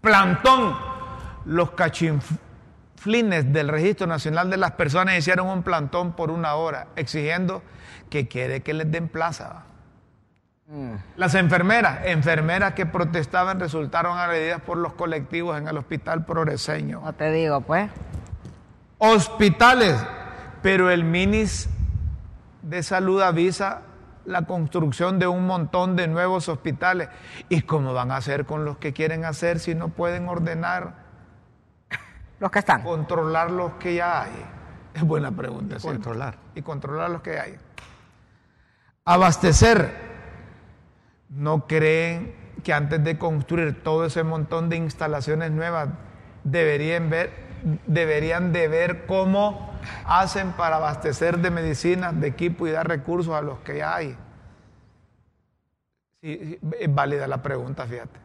[0.00, 0.90] Plantón.
[1.46, 7.62] Los cachinflines del Registro Nacional de las Personas hicieron un plantón por una hora, exigiendo
[8.10, 9.64] que quiere que les den plaza.
[11.16, 17.00] Las enfermeras, enfermeras que protestaban resultaron agredidas por los colectivos en el hospital progreseño.
[17.02, 17.90] No te digo, pues.
[19.02, 19.96] Hospitales,
[20.60, 21.70] pero el Minis
[22.60, 23.80] de Salud avisa
[24.26, 27.08] la construcción de un montón de nuevos hospitales.
[27.48, 30.96] ¿Y cómo van a hacer con los que quieren hacer si no pueden ordenar?
[32.40, 32.82] Los que están.
[32.82, 34.44] Controlar los que ya hay.
[34.92, 35.78] Es buena pregunta.
[35.78, 35.88] ¿cierto?
[35.88, 36.36] Controlar.
[36.54, 37.56] Y controlar los que hay.
[39.06, 39.94] Abastecer.
[41.30, 45.88] ¿No creen que antes de construir todo ese montón de instalaciones nuevas
[46.44, 47.49] deberían ver,
[47.86, 49.70] deberían de ver cómo
[50.04, 54.16] hacen para abastecer de medicinas, de equipo y dar recursos a los que ya hay?
[56.20, 58.20] Sí, es válida la pregunta, fíjate.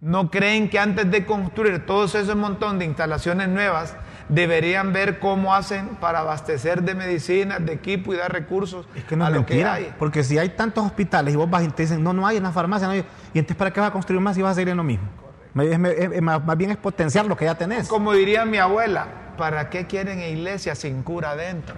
[0.00, 3.96] ¿No creen que antes de construir todo ese montón de instalaciones nuevas
[4.28, 9.16] deberían ver cómo hacen para abastecer de medicinas, de equipo y dar recursos Es que
[9.16, 9.94] no a lo que hay?
[9.98, 12.42] porque si hay tantos hospitales y vos vas y te dicen, no, no hay en
[12.42, 14.54] la farmacia, no hay, y entonces ¿para qué vas a construir más si vas a
[14.56, 15.08] seguir en lo mismo?
[15.56, 17.88] Es- es- más bien es potenciar lo que ya tenés.
[17.88, 21.76] Como diría mi abuela, ¿para qué quieren iglesia sin cura adentro?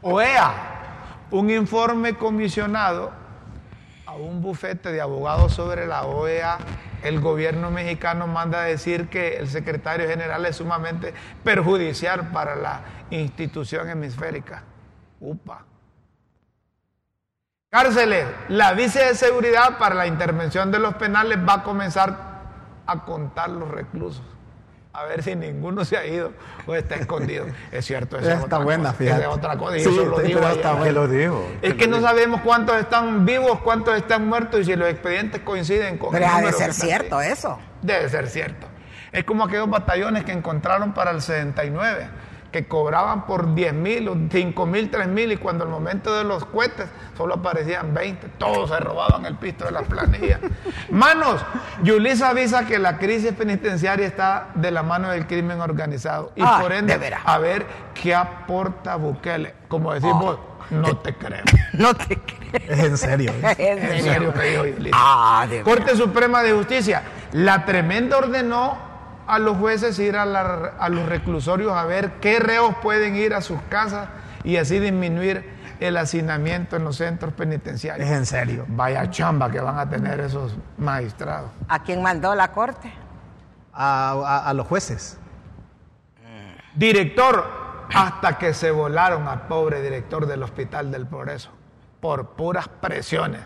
[0.00, 0.52] OEA,
[1.30, 3.12] un informe comisionado
[4.06, 6.58] a un bufete de abogados sobre la OEA,
[7.04, 11.14] el gobierno mexicano manda a decir que el secretario general es sumamente
[11.44, 12.80] perjudicial para la
[13.10, 14.64] institución hemisférica.
[15.20, 15.64] Upa.
[17.70, 18.26] Cárceles.
[18.48, 22.31] La vice de seguridad para la intervención de los penales va a comenzar
[22.86, 24.22] a contar los reclusos.
[24.94, 26.32] A ver si ninguno se ha ido
[26.66, 27.46] o está escondido.
[27.70, 29.22] Es cierto, esa es Está otra buena, cosa, fíjate.
[29.22, 29.76] es otra cosa.
[29.78, 30.66] Y Sí, eso lo digo pero ayer.
[30.66, 31.48] está ¿Qué lo dijo?
[31.62, 35.96] Es que no sabemos cuántos están vivos, cuántos están muertos y si los expedientes coinciden
[35.96, 37.32] con Pero el ha de número ser que cierto ahí.
[37.32, 37.58] eso.
[37.80, 38.66] Debe ser cierto.
[39.12, 42.08] Es como aquellos batallones que encontraron para el 69,
[42.52, 46.22] que cobraban por 10 mil, o 5 mil, 3 mil, y cuando el momento de
[46.22, 46.86] los cohetes
[47.16, 48.28] solo aparecían 20.
[48.38, 50.38] Todos se robaban el pisto de las planillas.
[50.90, 51.44] Manos,
[51.82, 56.32] Yulisa avisa que la crisis penitenciaria está de la mano del crimen organizado.
[56.36, 56.92] Y Ah, por ende,
[57.24, 59.54] a ver qué aporta Bukele.
[59.68, 60.38] Como decís vos,
[60.70, 61.42] no te creo.
[61.72, 62.68] No te crees.
[62.68, 63.32] Es en serio.
[63.42, 63.54] ¿eh?
[63.58, 64.96] En En serio que dijo Yulisa.
[64.98, 67.02] Ah, Corte Suprema de Justicia.
[67.32, 68.91] La tremenda ordenó
[69.26, 73.34] a los jueces ir a, la- a los reclusorios a ver qué reos pueden ir
[73.34, 74.08] a sus casas
[74.44, 75.50] y así disminuir
[75.80, 78.08] el hacinamiento en los centros penitenciarios.
[78.08, 78.64] Es en serio.
[78.68, 81.50] Vaya chamba que van a tener esos magistrados.
[81.68, 82.92] ¿A quién mandó la corte?
[83.72, 85.18] A, a- a los jueces.
[86.74, 87.44] Director,
[87.94, 91.50] hasta que se volaron al pobre director del Hospital del Progreso
[92.00, 93.40] por puras presiones.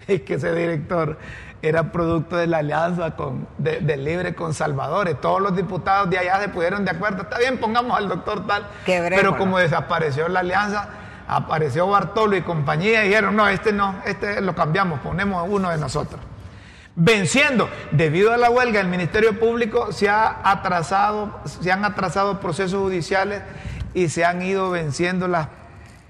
[0.06, 1.18] Es que ese director
[1.60, 5.20] era producto de la alianza con, de, de Libre con Salvadores.
[5.20, 7.22] Todos los diputados de allá se pusieron de acuerdo.
[7.22, 8.66] Está bien, pongamos al doctor tal.
[8.86, 10.88] Pero como desapareció la alianza,
[11.26, 15.78] apareció Bartolo y compañía y dijeron, no, este no, este lo cambiamos, ponemos uno de
[15.78, 16.20] nosotros
[16.98, 17.70] venciendo.
[17.92, 23.42] Debido a la huelga, el Ministerio Público se ha atrasado, se han atrasado procesos judiciales
[23.94, 25.48] y se han ido venciendo las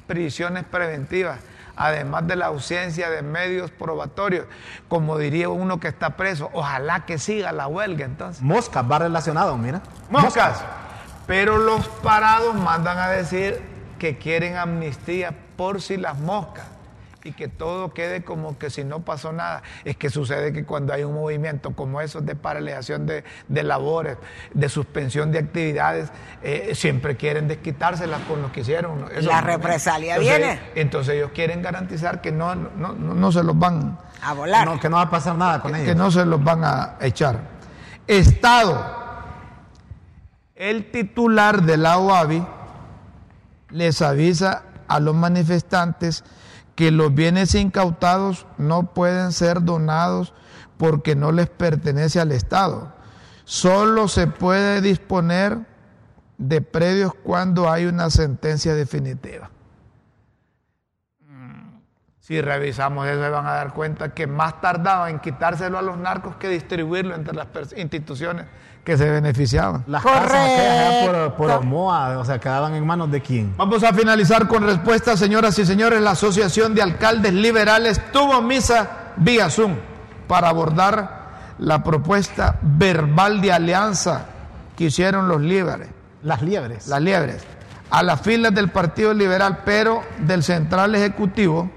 [0.06, 1.38] prisiones preventivas,
[1.78, 4.46] además de la ausencia de medios probatorios.
[4.88, 8.42] Como diría uno que está preso, ojalá que siga la huelga entonces.
[8.42, 9.80] Moscas va relacionado, mira.
[10.10, 10.64] Moscas.
[11.26, 13.62] Pero los parados mandan a decir
[13.98, 16.64] que quieren amnistía por si las moscas
[17.24, 19.62] y que todo quede como que si no pasó nada.
[19.84, 24.16] Es que sucede que cuando hay un movimiento como esos de paralización de, de labores,
[24.54, 26.10] de suspensión de actividades,
[26.42, 29.06] eh, siempre quieren desquitárselas con lo que hicieron.
[29.14, 30.60] Eso- La represalia entonces- viene.
[30.76, 34.66] Entonces ellos quieren garantizar que no, no, no, no se los van A volar.
[34.66, 35.96] No, que no va a pasar nada con que ellos.
[35.96, 37.40] no se los van a echar.
[38.06, 38.96] Estado.
[40.54, 42.44] El titular de la OAVI
[43.70, 46.24] les avisa a los manifestantes
[46.78, 50.32] que los bienes incautados no pueden ser donados
[50.76, 52.94] porque no les pertenece al Estado.
[53.42, 55.58] Solo se puede disponer
[56.36, 59.50] de predios cuando hay una sentencia definitiva.
[62.20, 65.98] Si revisamos eso, se van a dar cuenta que más tardaba en quitárselo a los
[65.98, 68.46] narcos que distribuirlo entre las instituciones
[68.88, 69.84] que se beneficiaban.
[69.86, 71.60] Las casas aquellas allá por, por Correcto.
[71.60, 73.54] Omoa, o sea, quedaban en manos de quién.
[73.58, 76.00] Vamos a finalizar con respuestas, señoras y señores.
[76.00, 79.76] La Asociación de Alcaldes Liberales tuvo misa vía Zoom
[80.26, 84.24] para abordar la propuesta verbal de alianza
[84.74, 85.90] que hicieron los líderes.
[86.22, 86.86] Las liebres.
[86.88, 87.44] las liebres,
[87.90, 91.70] a las filas del Partido Liberal, pero del Central Ejecutivo,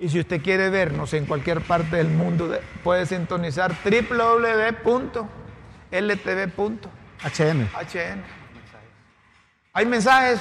[0.00, 5.28] Y si usted quiere vernos en cualquier parte del mundo, de- puede sintonizar www.ltv.hn.
[7.22, 7.68] HN.
[9.72, 10.40] Hay mensajes,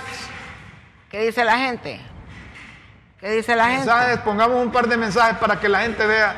[1.09, 1.99] ¿Qué dice la gente?
[3.19, 3.85] ¿Qué dice la gente?
[3.85, 6.35] mensajes, pongamos un par de mensajes para que la gente vea.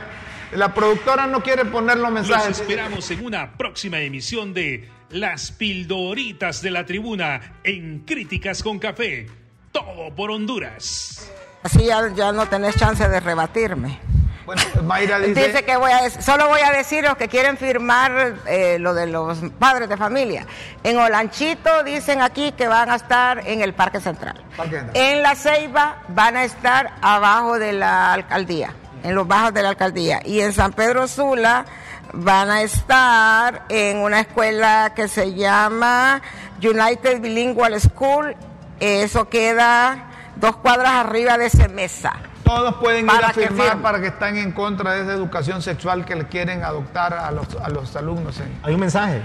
[0.51, 2.59] La productora no quiere poner los Los mensajes.
[2.59, 9.27] esperamos en una próxima emisión de Las Pildoritas de la Tribuna en Críticas con Café.
[9.71, 11.31] Todo por Honduras.
[11.63, 13.97] Así ya, ya no tenés chance de rebatirme.
[14.45, 18.39] Bueno, Mayra dice, Dice que voy a solo voy a decir los que quieren firmar
[18.45, 20.45] eh, lo de los padres de familia.
[20.83, 24.43] En Olanchito dicen aquí que van a estar en el Parque Central.
[24.57, 25.01] Parque Central.
[25.01, 29.69] En La Ceiba van a estar abajo de la alcaldía, en los bajos de la
[29.69, 30.19] alcaldía.
[30.25, 31.65] Y en San Pedro Sula
[32.15, 36.21] van a estar en una escuela que se llama
[36.61, 38.35] United Bilingual School.
[38.79, 40.05] Eso queda
[40.35, 42.13] dos cuadras arriba de Semesa.
[42.43, 46.15] Todos pueden ir a firmar para que están en contra de esa educación sexual que
[46.15, 48.39] le quieren adoptar a los, a los alumnos.
[48.39, 49.21] en- Hay un mensaje.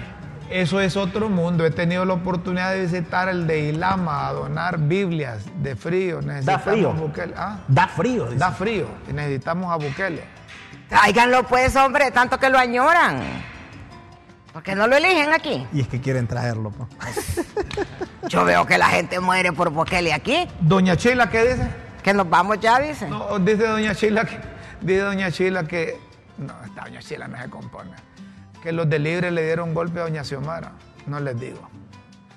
[0.48, 1.64] Eso es otro mundo.
[1.64, 6.20] He tenido la oportunidad de visitar el de Ilama, a donar Biblias de frío.
[6.22, 6.90] Necesitamos frío.
[6.90, 7.34] a Bukele.
[7.36, 8.24] Ah, Da frío.
[8.24, 8.36] dice.
[8.38, 10.24] da frío y necesitamos a Bukele.
[10.90, 13.22] Tráiganlo pues, hombre, tanto que lo añoran.
[14.52, 15.64] Porque no lo eligen aquí.
[15.72, 16.70] Y es que quieren traerlo.
[16.70, 17.46] pues.
[18.28, 20.48] Yo veo que la gente muere por Bukele aquí.
[20.60, 21.68] Doña Chila, ¿qué dice?
[22.02, 23.10] Que nos vamos ya, dicen.
[23.10, 24.38] No, dice Doña Chila que,
[24.80, 26.00] dice Doña Chila que,
[26.38, 27.92] no, esta Doña Chila no se compone,
[28.60, 30.72] que los de Libre le dieron golpe a Doña Xiomara.
[31.06, 31.68] No les digo.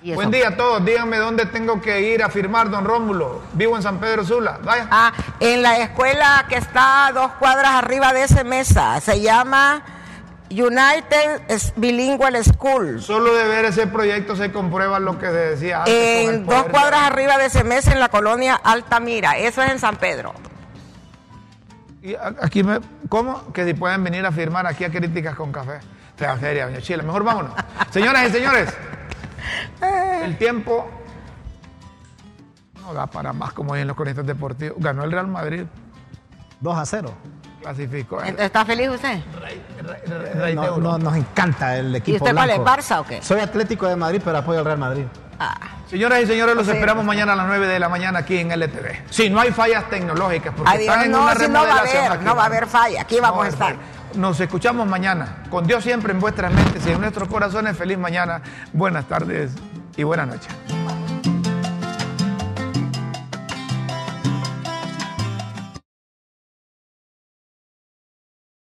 [0.04, 0.84] Y Buen día a todos.
[0.84, 3.40] Díganme dónde tengo que ir a firmar, don Rómulo.
[3.54, 4.58] Vivo en San Pedro Sula.
[4.62, 4.86] Vaya.
[4.90, 9.00] Ah, en la escuela que está a dos cuadras arriba de esa mesa.
[9.00, 9.82] Se llama
[10.50, 11.40] United
[11.76, 13.00] Bilingual School.
[13.00, 15.94] Solo de ver ese proyecto se comprueba lo que se decía antes.
[16.28, 19.38] En dos de- cuadras arriba de esa mesa en la colonia Altamira.
[19.38, 20.34] Eso es en San Pedro.
[22.02, 22.78] Y aquí me,
[23.08, 23.50] ¿Cómo?
[23.54, 25.80] Que si pueden venir a firmar aquí a Críticas con Café.
[26.14, 27.02] Fea feria, doña Chila.
[27.02, 27.54] Mejor vámonos.
[27.90, 28.68] Señoras y señores,
[30.24, 30.88] el tiempo
[32.82, 34.76] no da para más como hay en los cronistas deportivos.
[34.78, 35.64] Ganó el Real Madrid,
[36.60, 37.14] 2 a 0.
[37.62, 38.20] clasificó.
[38.22, 39.20] el ¿Está feliz usted?
[40.34, 42.58] Rey No, no, nos encanta el equipo ¿Y usted cuál es.
[42.58, 43.22] Barça o qué?
[43.22, 45.04] Soy Atlético de Madrid, pero apoyo al Real Madrid.
[45.38, 45.56] Ah,
[45.88, 46.72] Señoras y señores, los Sí.
[46.72, 49.02] esperamos mañana a las 9 de la mañana aquí en LTV.
[49.10, 50.88] Si no hay fallas tecnológicas, porque adiós.
[50.88, 52.24] están en No, una si no va a remodelación haber, aquí.
[52.24, 53.00] no va a haber falla.
[53.02, 53.68] Aquí vamos No a estar.
[53.74, 53.78] falla.
[54.16, 55.42] Nos escuchamos mañana.
[55.50, 57.76] Con Dios siempre en vuestras mentes y en nuestros corazones.
[57.76, 58.40] Feliz mañana,
[58.72, 59.52] buenas tardes
[59.96, 61.03] y buenas noches.